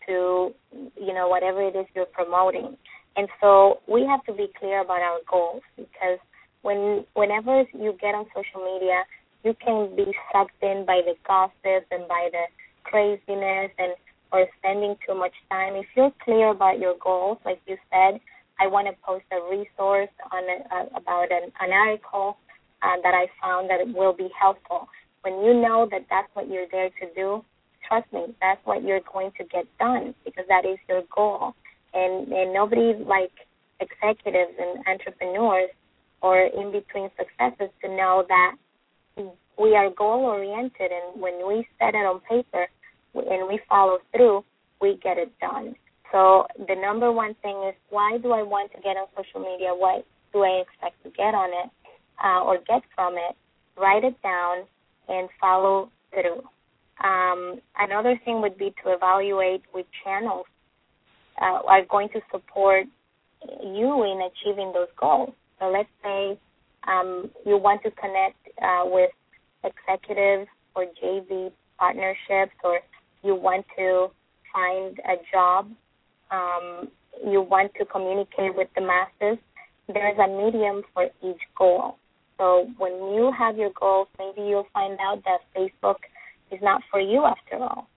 to 0.07 0.53
you 0.99 1.13
know 1.13 1.27
whatever 1.27 1.61
it 1.61 1.75
is 1.75 1.85
you're 1.95 2.05
promoting. 2.05 2.77
And 3.17 3.27
so 3.39 3.79
we 3.87 4.05
have 4.05 4.23
to 4.25 4.33
be 4.33 4.47
clear 4.59 4.81
about 4.81 5.01
our 5.01 5.19
goals 5.29 5.63
because 5.77 6.19
when 6.61 7.05
whenever 7.13 7.63
you 7.73 7.95
get 8.01 8.15
on 8.15 8.25
social 8.35 8.63
media, 8.73 9.03
you 9.43 9.55
can 9.63 9.95
be 9.95 10.11
sucked 10.33 10.61
in 10.61 10.85
by 10.85 11.01
the 11.05 11.13
gossip 11.27 11.85
and 11.91 12.07
by 12.07 12.29
the 12.31 12.45
craziness 12.83 13.71
and 13.77 13.93
or 14.31 14.47
spending 14.59 14.95
too 15.07 15.15
much 15.15 15.33
time. 15.49 15.75
If 15.75 15.85
you're 15.95 16.11
clear 16.23 16.49
about 16.49 16.79
your 16.79 16.95
goals, 17.01 17.37
like 17.45 17.61
you 17.67 17.77
said, 17.91 18.19
I 18.59 18.67
want 18.67 18.87
to 18.87 18.93
post 19.05 19.25
a 19.31 19.41
resource 19.49 20.09
on 20.31 20.43
uh, 20.71 20.85
about 20.95 21.31
an, 21.31 21.51
an 21.59 21.71
article 21.71 22.37
uh, 22.81 22.95
that 23.03 23.13
I 23.13 23.27
found 23.41 23.69
that 23.69 23.79
will 23.93 24.13
be 24.13 24.29
helpful. 24.39 24.87
When 25.21 25.43
you 25.43 25.53
know 25.53 25.87
that 25.91 26.05
that's 26.09 26.29
what 26.33 26.49
you're 26.49 26.67
there 26.71 26.89
to 26.89 27.13
do, 27.15 27.43
trust 27.87 28.11
me, 28.13 28.27
that's 28.39 28.61
what 28.65 28.83
you're 28.83 29.01
going 29.11 29.31
to 29.37 29.43
get 29.45 29.65
done 29.79 30.13
because 30.23 30.45
that 30.49 30.65
is 30.65 30.77
your 30.87 31.03
goal. 31.15 31.53
And 31.93 32.31
and 32.31 32.53
nobody 32.53 32.93
like 32.93 33.31
executives 33.79 34.53
and 34.59 34.83
entrepreneurs 34.87 35.69
or 36.21 36.45
in 36.45 36.71
between 36.71 37.09
successes 37.17 37.69
to 37.81 37.87
know 37.89 38.25
that 38.27 38.55
we 39.57 39.75
are 39.75 39.89
goal 39.89 40.25
oriented 40.25 40.91
and 40.91 41.21
when 41.21 41.47
we 41.47 41.67
set 41.79 41.95
it 41.95 42.05
on 42.05 42.19
paper 42.29 42.67
and 43.13 43.47
we 43.47 43.59
follow 43.69 43.99
through, 44.13 44.43
we 44.81 44.99
get 45.01 45.17
it 45.17 45.31
done. 45.39 45.75
So 46.11 46.45
the 46.67 46.75
number 46.75 47.11
one 47.11 47.35
thing 47.41 47.63
is 47.67 47.75
why 47.89 48.17
do 48.21 48.31
I 48.31 48.43
want 48.43 48.71
to 48.73 48.81
get 48.81 48.97
on 48.97 49.07
social 49.15 49.41
media? 49.41 49.69
What 49.73 50.05
do 50.33 50.43
I 50.43 50.63
expect 50.63 51.03
to 51.03 51.09
get 51.09 51.33
on 51.33 51.49
it 51.49 51.69
uh, 52.23 52.43
or 52.43 52.57
get 52.67 52.83
from 52.95 53.15
it? 53.15 53.35
Write 53.77 54.03
it 54.03 54.21
down 54.21 54.63
and 55.07 55.29
follow 55.39 55.89
through. 56.11 56.41
Um, 57.03 57.59
another 57.77 58.19
thing 58.23 58.41
would 58.41 58.57
be 58.57 58.73
to 58.83 58.93
evaluate 58.93 59.63
which 59.73 59.87
channels 60.03 60.45
uh, 61.41 61.59
are 61.67 61.85
going 61.85 62.09
to 62.09 62.21
support 62.31 62.85
you 63.63 64.03
in 64.03 64.21
achieving 64.31 64.71
those 64.73 64.87
goals. 64.99 65.33
So 65.59 65.67
let's 65.67 65.89
say 66.03 66.37
um, 66.87 67.29
you 67.45 67.57
want 67.57 67.81
to 67.83 67.91
connect 67.91 68.37
uh, 68.61 68.83
with 68.85 69.11
executives 69.63 70.47
or 70.75 70.85
JV 71.01 71.51
partnerships 71.77 72.53
or 72.63 72.79
you 73.23 73.35
want 73.35 73.65
to 73.77 74.07
find 74.53 74.99
a 74.99 75.15
job, 75.31 75.69
um, 76.31 76.89
you 77.25 77.41
want 77.41 77.71
to 77.79 77.85
communicate 77.85 78.55
with 78.55 78.67
the 78.75 78.81
masses, 78.81 79.37
there's 79.87 80.17
a 80.17 80.27
medium 80.27 80.83
for 80.93 81.05
each 81.23 81.41
goal. 81.57 81.97
So 82.37 82.67
when 82.77 82.91
you 83.13 83.31
have 83.37 83.57
your 83.57 83.71
goals, 83.79 84.07
maybe 84.19 84.47
you'll 84.47 84.67
find 84.73 84.97
out 84.99 85.23
that 85.23 85.39
Facebook 85.55 85.97
is 86.51 86.59
not 86.61 86.81
for 86.91 86.99
you 86.99 87.23
after 87.25 87.63
all. 87.63 87.87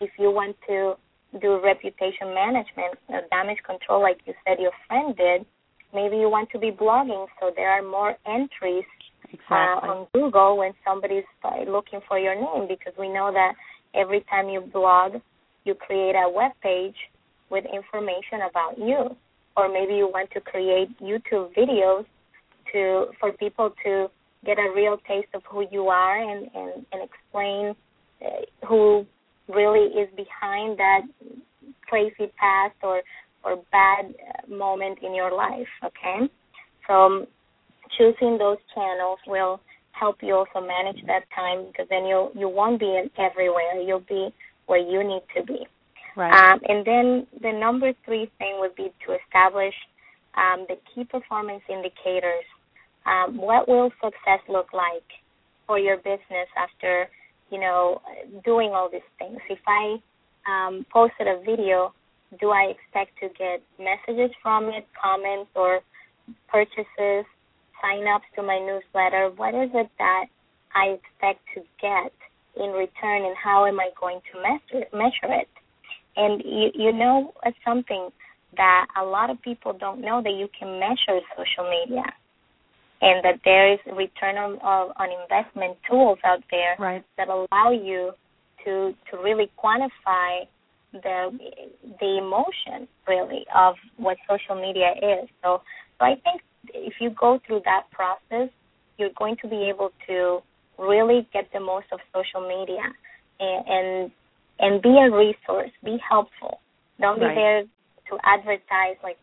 If 0.00 0.10
you 0.18 0.30
want 0.30 0.56
to 0.68 0.94
do 1.40 1.60
reputation 1.62 2.34
management, 2.34 2.98
damage 3.30 3.58
control, 3.64 4.02
like 4.02 4.18
you 4.26 4.34
said 4.46 4.58
your 4.60 4.72
friend 4.86 5.16
did, 5.16 5.46
maybe 5.94 6.16
you 6.16 6.28
want 6.28 6.50
to 6.50 6.58
be 6.58 6.70
blogging, 6.70 7.26
so 7.40 7.50
there 7.54 7.70
are 7.70 7.82
more 7.82 8.16
entries 8.26 8.84
uh, 9.24 9.32
exactly. 9.32 9.88
uh, 9.88 9.92
on 9.92 10.06
Google 10.12 10.58
when 10.58 10.72
somebody's 10.86 11.24
looking 11.66 12.00
for 12.06 12.18
your 12.18 12.34
name 12.34 12.68
because 12.68 12.92
we 12.98 13.08
know 13.08 13.30
that 13.32 13.54
every 13.94 14.24
time 14.30 14.48
you 14.48 14.60
blog, 14.60 15.20
you 15.64 15.74
create 15.74 16.14
a 16.14 16.28
web 16.30 16.52
page 16.62 16.96
with 17.50 17.64
information 17.64 18.42
about 18.48 18.78
you. 18.78 19.16
Or 19.56 19.68
maybe 19.68 19.94
you 19.94 20.08
want 20.08 20.30
to 20.32 20.40
create 20.40 20.88
YouTube 21.00 21.54
videos 21.54 22.04
to 22.72 23.06
for 23.18 23.32
people 23.32 23.72
to 23.84 24.08
get 24.44 24.58
a 24.58 24.72
real 24.74 24.98
taste 25.08 25.28
of 25.34 25.42
who 25.50 25.66
you 25.70 25.88
are 25.88 26.18
and 26.18 26.48
and, 26.54 26.86
and 26.92 27.02
explain 27.02 27.74
uh, 28.24 28.66
who 28.66 29.04
really 29.48 29.86
is 29.94 30.08
behind 30.16 30.78
that 30.78 31.02
crazy 31.86 32.30
past 32.38 32.74
or 32.82 33.02
or 33.44 33.56
bad 33.72 34.14
moment 34.48 34.98
in 35.02 35.14
your 35.14 35.34
life. 35.34 35.68
Okay, 35.84 36.30
so 36.86 36.94
um, 36.94 37.26
choosing 37.96 38.38
those 38.38 38.58
channels 38.74 39.18
will 39.26 39.60
help 39.92 40.16
you 40.22 40.34
also 40.34 40.64
manage 40.64 41.04
that 41.06 41.22
time 41.34 41.66
because 41.66 41.86
then 41.90 42.04
you 42.04 42.30
you 42.36 42.48
won't 42.48 42.78
be 42.78 43.02
everywhere. 43.18 43.80
You'll 43.80 44.00
be 44.00 44.28
where 44.66 44.78
you 44.78 45.02
need 45.02 45.22
to 45.36 45.44
be. 45.44 45.66
Right. 46.18 46.32
Um, 46.32 46.60
and 46.66 46.84
then 46.84 47.26
the 47.42 47.52
number 47.52 47.92
three 48.04 48.28
thing 48.38 48.56
would 48.58 48.74
be 48.74 48.90
to 49.06 49.14
establish 49.14 49.74
um, 50.36 50.66
the 50.68 50.74
key 50.90 51.04
performance 51.04 51.62
indicators. 51.68 52.44
Um, 53.06 53.38
what 53.38 53.68
will 53.68 53.90
success 54.02 54.40
look 54.48 54.72
like 54.74 55.06
for 55.66 55.78
your 55.78 55.96
business 55.98 56.50
after 56.58 57.08
you 57.50 57.60
know 57.60 58.00
doing 58.44 58.70
all 58.74 58.88
these 58.90 59.00
things? 59.18 59.38
If 59.48 59.60
I 59.66 59.96
um, 60.50 60.84
posted 60.92 61.28
a 61.28 61.38
video, 61.46 61.94
do 62.40 62.50
I 62.50 62.74
expect 62.74 63.16
to 63.20 63.28
get 63.38 63.62
messages 63.78 64.34
from 64.42 64.64
it, 64.64 64.86
comments, 65.00 65.50
or 65.54 65.80
purchases? 66.48 67.24
sign-ups 67.80 68.26
to 68.36 68.42
my 68.42 68.58
newsletter, 68.58 69.30
what 69.36 69.54
is 69.54 69.70
it 69.74 69.90
that 69.98 70.26
I 70.74 70.98
expect 70.98 71.40
to 71.54 71.62
get 71.80 72.12
in 72.56 72.70
return, 72.70 73.24
and 73.24 73.36
how 73.36 73.66
am 73.66 73.78
I 73.80 73.90
going 73.98 74.20
to 74.32 74.40
measure 74.42 74.86
measure 74.92 75.32
it? 75.40 75.48
And 76.18 76.42
you 76.44 76.68
you 76.74 76.92
know 76.92 77.32
it's 77.46 77.56
something 77.64 78.10
that 78.56 78.86
a 79.00 79.04
lot 79.04 79.30
of 79.30 79.40
people 79.42 79.72
don't 79.72 80.00
know 80.00 80.20
that 80.22 80.32
you 80.32 80.48
can 80.58 80.80
measure 80.80 81.20
social 81.36 81.70
media, 81.70 82.02
and 83.00 83.24
that 83.24 83.38
there 83.44 83.72
is 83.72 83.78
return 83.86 84.36
on, 84.36 84.58
on 84.62 85.08
investment 85.22 85.78
tools 85.88 86.18
out 86.24 86.42
there 86.50 86.74
right. 86.78 87.04
that 87.16 87.28
allow 87.28 87.70
you 87.70 88.12
to 88.64 88.92
to 89.10 89.16
really 89.22 89.48
quantify 89.62 90.44
the 90.92 91.30
the 92.00 92.18
emotion 92.18 92.88
really 93.06 93.44
of 93.54 93.74
what 93.96 94.16
social 94.28 94.60
media 94.60 94.90
is. 94.96 95.28
So 95.42 95.62
so 95.98 96.04
I 96.04 96.14
think 96.24 96.42
if 96.74 96.94
you 97.00 97.10
go 97.10 97.38
through 97.46 97.62
that 97.64 97.84
process, 97.92 98.50
you're 98.98 99.16
going 99.16 99.36
to 99.42 99.48
be 99.48 99.70
able 99.72 99.90
to 100.08 100.40
really 100.78 101.28
get 101.32 101.44
the 101.52 101.60
most 101.60 101.86
of 101.92 102.00
social 102.12 102.46
media 102.48 102.82
and 103.40 103.68
and, 103.68 104.10
and 104.58 104.82
be 104.82 104.96
a 104.98 105.10
resource, 105.10 105.70
be 105.84 105.98
helpful. 106.08 106.60
Don't 107.00 107.20
right. 107.20 107.34
be 107.34 107.34
there 107.34 107.62
to 108.10 108.18
advertise 108.24 108.96
like 109.02 109.16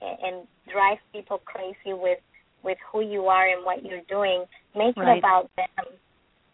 and 0.00 0.46
drive 0.70 0.98
people 1.12 1.40
crazy 1.44 1.94
with 1.94 2.18
with 2.62 2.78
who 2.90 3.02
you 3.02 3.24
are 3.26 3.48
and 3.48 3.64
what 3.64 3.84
you're 3.84 4.04
doing. 4.08 4.44
Make 4.74 4.96
right. 4.96 5.16
it 5.16 5.18
about 5.18 5.50
them. 5.56 5.86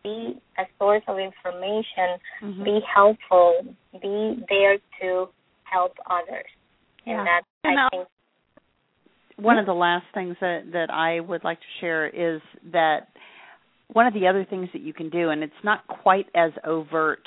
Be 0.03 0.41
a 0.59 0.63
source 0.79 1.03
of 1.09 1.19
information. 1.19 2.19
Mm-hmm. 2.43 2.65
Be 2.65 2.81
helpful. 2.95 3.61
Be 4.01 4.43
there 4.49 4.79
to 5.01 5.27
help 5.65 5.93
others. 6.11 6.47
Yeah. 7.07 7.19
And 7.19 7.27
that's 7.27 7.47
and 7.65 7.79
I 7.79 7.89
think 7.91 8.09
one 9.37 9.59
of 9.59 9.67
the 9.67 9.73
last 9.73 10.05
things 10.15 10.37
that 10.41 10.73
that 10.73 10.91
I 10.91 11.21
would 11.21 11.45
like 11.45 11.59
to 11.59 11.81
share 11.81 12.07
is 12.07 12.41
that 12.73 13.09
one 13.93 14.07
of 14.07 14.15
the 14.15 14.27
other 14.29 14.47
things 14.49 14.69
that 14.73 14.83
you 14.83 14.93
can 14.93 15.11
do, 15.11 15.31
and 15.31 15.43
it's 15.43 15.53
not 15.65 15.87
quite 15.87 16.27
as 16.35 16.53
overt 16.65 17.27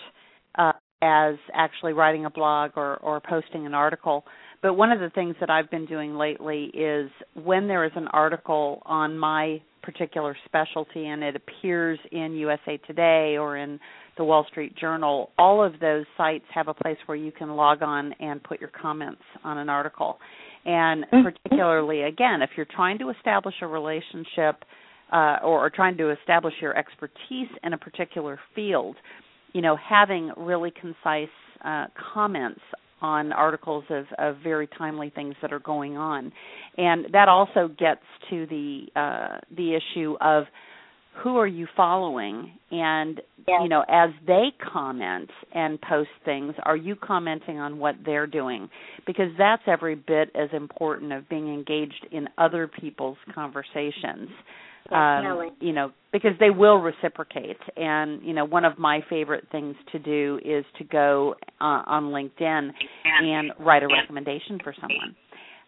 uh, 0.58 0.72
as 1.04 1.36
actually 1.54 1.94
writing 1.94 2.26
a 2.26 2.30
blog 2.30 2.72
or 2.76 2.98
or 2.98 3.20
posting 3.20 3.66
an 3.66 3.74
article, 3.74 4.24
but 4.62 4.76
one 4.76 4.92
of 4.92 5.00
the 5.02 5.10
things 5.10 5.36
that 5.42 5.50
I've 5.50 5.70
been 5.70 5.86
doing 5.86 6.16
lately 6.16 6.72
is 6.74 7.12
when 7.36 7.68
there 7.68 7.84
is 7.84 7.92
an 7.96 8.08
article 8.08 8.82
on 8.86 9.18
my 9.18 9.62
particular 9.84 10.36
specialty 10.46 11.08
and 11.08 11.22
it 11.22 11.36
appears 11.36 12.00
in 12.14 12.32
USA 12.34 12.78
Today 12.88 13.36
or 13.38 13.58
in 13.58 13.78
the 14.18 14.24
Wall 14.24 14.46
Street 14.50 14.76
Journal, 14.78 15.32
all 15.38 15.62
of 15.62 15.80
those 15.82 16.06
sites 16.16 16.46
have 16.54 16.70
a 16.70 16.74
place 16.74 16.98
where 17.08 17.18
you 17.18 17.34
can 17.34 17.56
log 17.58 17.84
on 17.84 18.14
and 18.22 18.42
put 18.42 18.62
your 18.62 18.70
comments 18.70 19.22
on 19.44 19.58
an 19.58 19.68
article. 19.68 20.18
And 20.66 21.04
mm-hmm. 21.06 21.24
particularly, 21.24 22.04
again, 22.04 22.42
if 22.42 22.52
you're 22.56 22.68
trying 22.74 22.98
to 23.00 23.10
establish 23.10 23.56
a 23.62 23.68
relationship 23.68 24.64
uh, 25.12 25.40
or, 25.44 25.66
or 25.66 25.70
trying 25.70 25.98
to 25.98 26.12
establish 26.12 26.54
your 26.62 26.78
expertise 26.78 27.50
in 27.64 27.74
a 27.74 27.78
particular 27.78 28.40
field, 28.56 28.96
you 29.54 29.62
know, 29.62 29.78
having 29.78 30.32
really 30.36 30.72
concise 30.72 31.30
uh, 31.64 31.86
comments 32.14 32.62
on 33.02 33.32
articles 33.34 33.84
of, 33.90 34.06
of 34.18 34.38
very 34.42 34.68
timely 34.78 35.12
things 35.14 35.36
that 35.42 35.52
are 35.52 35.60
going 35.60 35.98
on, 35.98 36.32
and 36.78 37.06
that 37.12 37.28
also 37.28 37.68
gets 37.68 38.02
to 38.30 38.46
the 38.48 38.86
uh, 38.96 39.40
the 39.56 39.76
issue 39.76 40.16
of 40.22 40.46
who 41.22 41.38
are 41.38 41.48
you 41.48 41.68
following? 41.78 42.52
And 42.72 43.22
yes. 43.48 43.60
you 43.62 43.70
know 43.70 43.84
as 43.90 44.10
they 44.26 44.48
comment 44.74 45.30
and 45.54 45.80
post 45.82 46.10
things 46.26 46.56
are 46.64 46.78
you 46.78 46.96
commenting 46.96 47.60
on 47.60 47.78
what 47.78 47.96
they're 48.06 48.28
doing? 48.28 48.70
Because 49.06 49.30
that's 49.38 49.64
every 49.68 49.96
bit 49.96 50.32
as 50.34 50.50
important 50.54 51.12
of 51.12 51.30
being 51.30 51.54
engaged 51.54 52.08
in 52.12 52.28
other 52.38 52.68
people's 52.68 53.18
conversations 53.36 54.30
um, 54.92 55.52
you 55.60 55.74
know 55.74 55.92
because 56.12 56.34
they 56.40 56.50
will 56.50 56.78
reciprocate. 56.78 57.58
And 57.76 58.24
you 58.24 58.34
know 58.34 58.46
one 58.46 58.66
of 58.66 58.78
my 58.78 59.02
favorite 59.10 59.48
things 59.52 59.76
to 59.92 60.00
do 60.00 60.40
is 60.44 60.66
to 60.78 60.84
go 60.84 61.36
uh, 61.62 61.84
on 61.86 62.06
linkedin 62.06 62.70
and 63.22 63.52
write 63.60 63.84
a 63.84 63.88
recommendation 63.88 64.60
for 64.64 64.74
someone. 64.80 65.16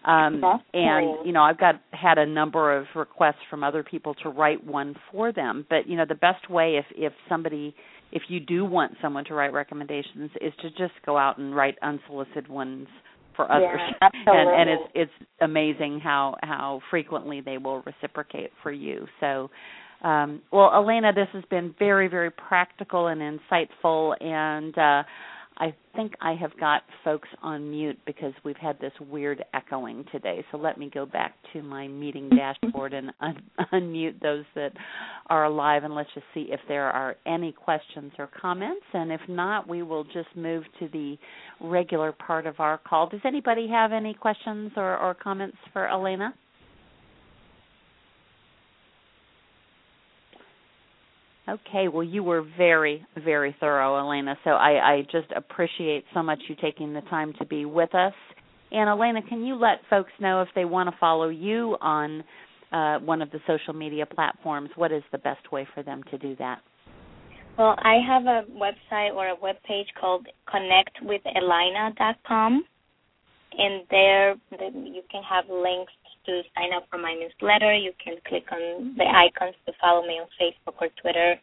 Um, 0.06 0.40
and 0.74 1.26
you 1.26 1.32
know, 1.32 1.42
I've 1.42 1.58
got 1.58 1.82
had 1.92 2.20
a 2.20 2.26
number 2.26 2.78
of 2.78 2.86
requests 2.96 3.42
from 3.50 3.64
other 3.64 3.84
people 3.84 4.14
to 4.22 4.30
write 4.30 4.64
one 4.64 4.96
for 5.12 5.32
them. 5.32 5.66
But 5.68 5.88
you 5.88 5.98
know, 5.98 6.06
the 6.08 6.16
best 6.16 6.50
way 6.50 6.78
if 6.78 6.86
if 6.96 7.14
somebody 7.28 7.76
if 8.12 8.24
you 8.30 8.40
do 8.40 8.66
want 8.66 8.94
someone 9.02 9.26
to 9.26 9.34
write 9.34 9.52
recommendations 9.52 10.30
is 10.42 10.54
to 10.62 10.70
just 10.72 10.94
go 11.06 11.18
out 11.18 11.40
and 11.40 11.56
write 11.56 11.76
unsolicited 11.82 12.48
ones 12.48 12.88
for 13.36 13.52
others. 13.52 13.80
Yeah, 14.02 14.10
and 14.28 14.50
and 14.50 14.70
it's 14.70 14.92
it's 14.96 15.30
amazing 15.42 16.00
how 16.04 16.36
how 16.44 16.82
frequently 16.90 17.42
they 17.42 17.58
will 17.58 17.84
reciprocate 17.84 18.52
for 18.64 18.72
you. 18.72 19.06
So 19.20 19.50
um, 20.04 20.42
well, 20.52 20.70
Elayna, 20.72 21.16
this 21.16 21.28
has 21.34 21.44
been 21.50 21.74
very, 21.80 22.08
very 22.08 22.30
practical 22.30 23.08
and 23.08 23.22
insightful, 23.22 24.14
and 24.22 24.78
uh, 24.78 25.04
I 25.58 25.74
think 25.96 26.14
I 26.20 26.36
have 26.36 26.58
got 26.60 26.84
folks 27.04 27.30
on 27.42 27.72
mute 27.72 27.98
because 28.06 28.34
we've 28.44 28.58
had 28.58 28.80
this 28.80 28.92
weird 29.10 29.44
echoing 29.54 30.04
today. 30.12 30.44
So 30.52 30.58
let 30.58 30.78
me 30.78 30.90
go 30.94 31.06
back 31.06 31.36
to 31.54 31.64
my 31.64 31.88
meeting 31.88 32.30
dashboard 32.36 32.94
and 32.94 33.12
un- 33.22 33.42
unmute 33.72 34.20
those 34.22 34.44
that 34.56 34.72
are 35.28 35.46
alive 35.46 35.84
and 35.84 35.96
let's 35.96 36.10
just 36.14 36.26
see 36.34 36.48
if 36.50 36.60
there 36.68 36.90
are 36.90 37.16
any 37.26 37.54
questions 37.54 38.12
or 38.20 38.28
comments. 38.28 38.86
And 38.94 39.12
if 39.12 39.22
not, 39.30 39.68
we 39.68 39.82
will 39.82 40.04
just 40.04 40.36
move 40.36 40.64
to 40.80 40.90
the 40.90 41.18
regular 41.62 42.12
part 42.12 42.46
of 42.48 42.60
our 42.60 42.78
call. 42.78 43.08
Does 43.08 43.22
anybody 43.26 43.68
have 43.70 43.94
any 43.94 44.14
questions 44.14 44.72
or, 44.76 44.98
or 44.98 45.14
comments 45.14 45.58
for 45.72 45.88
Elayna? 45.88 46.34
Okay, 51.48 51.88
well, 51.88 52.04
you 52.04 52.24
were 52.24 52.44
very, 52.58 53.06
very 53.24 53.56
thorough, 53.60 54.02
Elayna. 54.02 54.36
So 54.44 54.50
I, 54.52 54.94
I 54.94 55.02
just 55.04 55.32
appreciate 55.36 56.04
so 56.14 56.24
much 56.24 56.40
you 56.50 56.56
taking 56.60 56.94
the 56.94 57.02
time 57.02 57.34
to 57.38 57.46
be 57.46 57.66
with 57.66 57.94
us. 57.94 58.14
And 58.72 58.90
Elayna, 58.90 59.28
can 59.30 59.44
you 59.44 59.56
let 59.56 59.82
folks 59.90 60.12
know 60.20 60.42
if 60.42 60.48
they 60.56 60.66
want 60.66 60.90
to 60.90 60.96
follow 61.00 61.30
you 61.30 61.78
on 61.82 62.24
uh, 62.72 62.98
one 63.00 63.22
of 63.22 63.30
the 63.30 63.40
social 63.46 63.74
media 63.74 64.08
platforms? 64.08 64.72
What 64.76 64.92
is 64.92 65.04
the 65.12 65.20
best 65.20 65.52
way 65.52 65.68
for 65.76 65.84
them 65.84 66.02
to 66.10 66.18
do 66.18 66.36
that? 66.38 66.62
Well, 67.58 67.76
I 67.78 68.00
have 68.06 68.24
a 68.24 68.44
website 68.52 69.14
or 69.14 69.28
a 69.28 69.36
web 69.40 69.56
page 69.68 69.88
called 70.00 70.26
connectwithelayna.com, 70.54 72.66
and 73.58 73.84
there 73.90 74.36
you 74.60 75.02
can 75.10 75.24
have 75.24 75.46
links 75.48 75.94
to 76.26 76.42
sign 76.56 76.74
up 76.76 76.88
for 76.90 76.98
my 76.98 77.14
newsletter. 77.14 77.74
You 77.74 77.92
can 78.04 78.16
click 78.28 78.46
on 78.52 78.96
the 78.98 79.06
icons 79.06 79.56
to 79.66 79.74
follow 79.82 80.02
me 80.06 80.20
on 80.20 80.28
Facebook 80.40 80.76
or 80.82 80.90
Twitter, 81.02 81.36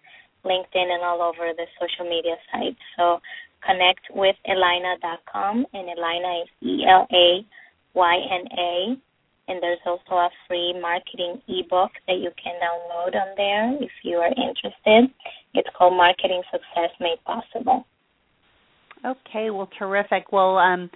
LinkedIn, 0.45 0.89
and 0.91 1.03
all 1.03 1.23
over 1.23 1.53
the 1.57 1.67
social 1.81 2.09
media 2.09 2.37
sites. 2.51 2.81
So 2.97 3.21
connect 3.65 4.11
with 4.11 4.37
Elayna.com, 4.49 5.67
and 5.73 5.89
Elayna 5.89 6.43
is 6.43 6.49
E 6.63 6.85
L 6.89 7.07
A 7.13 7.47
Y 7.95 8.17
N 8.31 8.47
A. 8.59 8.97
And 9.49 9.61
there's 9.61 9.83
also 9.85 10.15
a 10.15 10.31
free 10.47 10.73
marketing 10.81 11.43
ebook 11.49 11.91
that 12.07 12.19
you 12.19 12.31
can 12.43 12.55
download 12.63 13.15
on 13.15 13.35
there 13.37 13.75
if 13.83 13.91
you 14.05 14.19
are 14.19 14.29
interested. 14.29 15.13
It's 15.55 15.69
called 15.77 15.97
Marketing 15.97 16.43
Success 16.51 16.91
Made 17.01 17.19
Possible. 17.25 17.85
Okay, 19.05 19.51
well, 19.51 19.69
terrific. 19.79 20.31
Well, 20.31 20.59
um, 20.59 20.89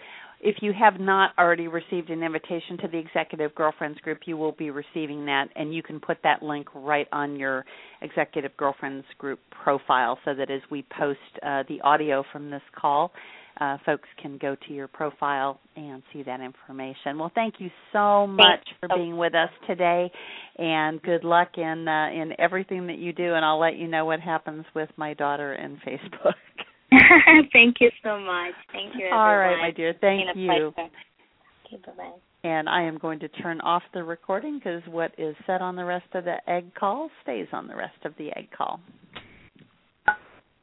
if 0.46 0.62
you 0.62 0.72
have 0.72 1.00
not 1.00 1.32
already 1.40 1.66
received 1.66 2.08
an 2.08 2.22
invitation 2.22 2.78
to 2.78 2.86
the 2.86 2.98
Executive 2.98 3.52
Girlfriends 3.56 3.98
group, 3.98 4.20
you 4.26 4.36
will 4.36 4.52
be 4.52 4.70
receiving 4.70 5.26
that, 5.26 5.48
and 5.56 5.74
you 5.74 5.82
can 5.82 5.98
put 5.98 6.18
that 6.22 6.40
link 6.40 6.68
right 6.72 7.08
on 7.10 7.34
your 7.34 7.64
Executive 8.00 8.56
Girlfriends 8.56 9.04
group 9.18 9.40
profile 9.50 10.16
so 10.24 10.36
that 10.36 10.48
as 10.48 10.60
we 10.70 10.86
post 10.96 11.18
uh, 11.42 11.64
the 11.68 11.80
audio 11.82 12.22
from 12.32 12.48
this 12.48 12.62
call, 12.80 13.10
uh, 13.60 13.78
folks 13.84 14.08
can 14.22 14.38
go 14.38 14.54
to 14.68 14.72
your 14.72 14.86
profile 14.86 15.58
and 15.74 16.04
see 16.12 16.22
that 16.22 16.40
information. 16.40 17.18
Well, 17.18 17.32
thank 17.34 17.54
you 17.58 17.70
so 17.92 18.28
much 18.28 18.68
for 18.78 18.88
being 18.94 19.16
with 19.16 19.34
us 19.34 19.50
today, 19.66 20.12
and 20.58 21.02
good 21.02 21.24
luck 21.24 21.48
in 21.56 21.88
uh, 21.88 22.10
in 22.10 22.34
everything 22.38 22.86
that 22.86 22.98
you 22.98 23.12
do. 23.12 23.34
And 23.34 23.44
I'll 23.44 23.58
let 23.58 23.76
you 23.76 23.88
know 23.88 24.04
what 24.04 24.20
happens 24.20 24.64
with 24.76 24.90
my 24.96 25.14
daughter 25.14 25.54
and 25.54 25.78
Facebook. 25.78 26.34
Thank 27.52 27.76
you 27.80 27.90
so 28.02 28.18
much. 28.18 28.54
Thank 28.72 28.94
you. 28.94 29.06
Everyone. 29.06 29.18
All 29.18 29.36
right, 29.36 29.58
my 29.60 29.70
dear. 29.70 29.94
Thank 30.00 30.36
you. 30.36 30.72
Okay, 30.76 31.78
bye-bye. 31.84 32.12
And 32.44 32.68
I 32.68 32.82
am 32.82 32.98
going 32.98 33.18
to 33.20 33.28
turn 33.28 33.60
off 33.62 33.82
the 33.92 34.04
recording 34.04 34.58
because 34.58 34.82
what 34.88 35.12
is 35.18 35.34
said 35.46 35.62
on 35.62 35.74
the 35.74 35.84
rest 35.84 36.06
of 36.14 36.24
the 36.24 36.36
EGG 36.46 36.74
call 36.74 37.10
stays 37.22 37.48
on 37.52 37.66
the 37.66 37.74
rest 37.74 37.98
of 38.04 38.12
the 38.18 38.28
EGG 38.36 38.50
call. 38.56 38.80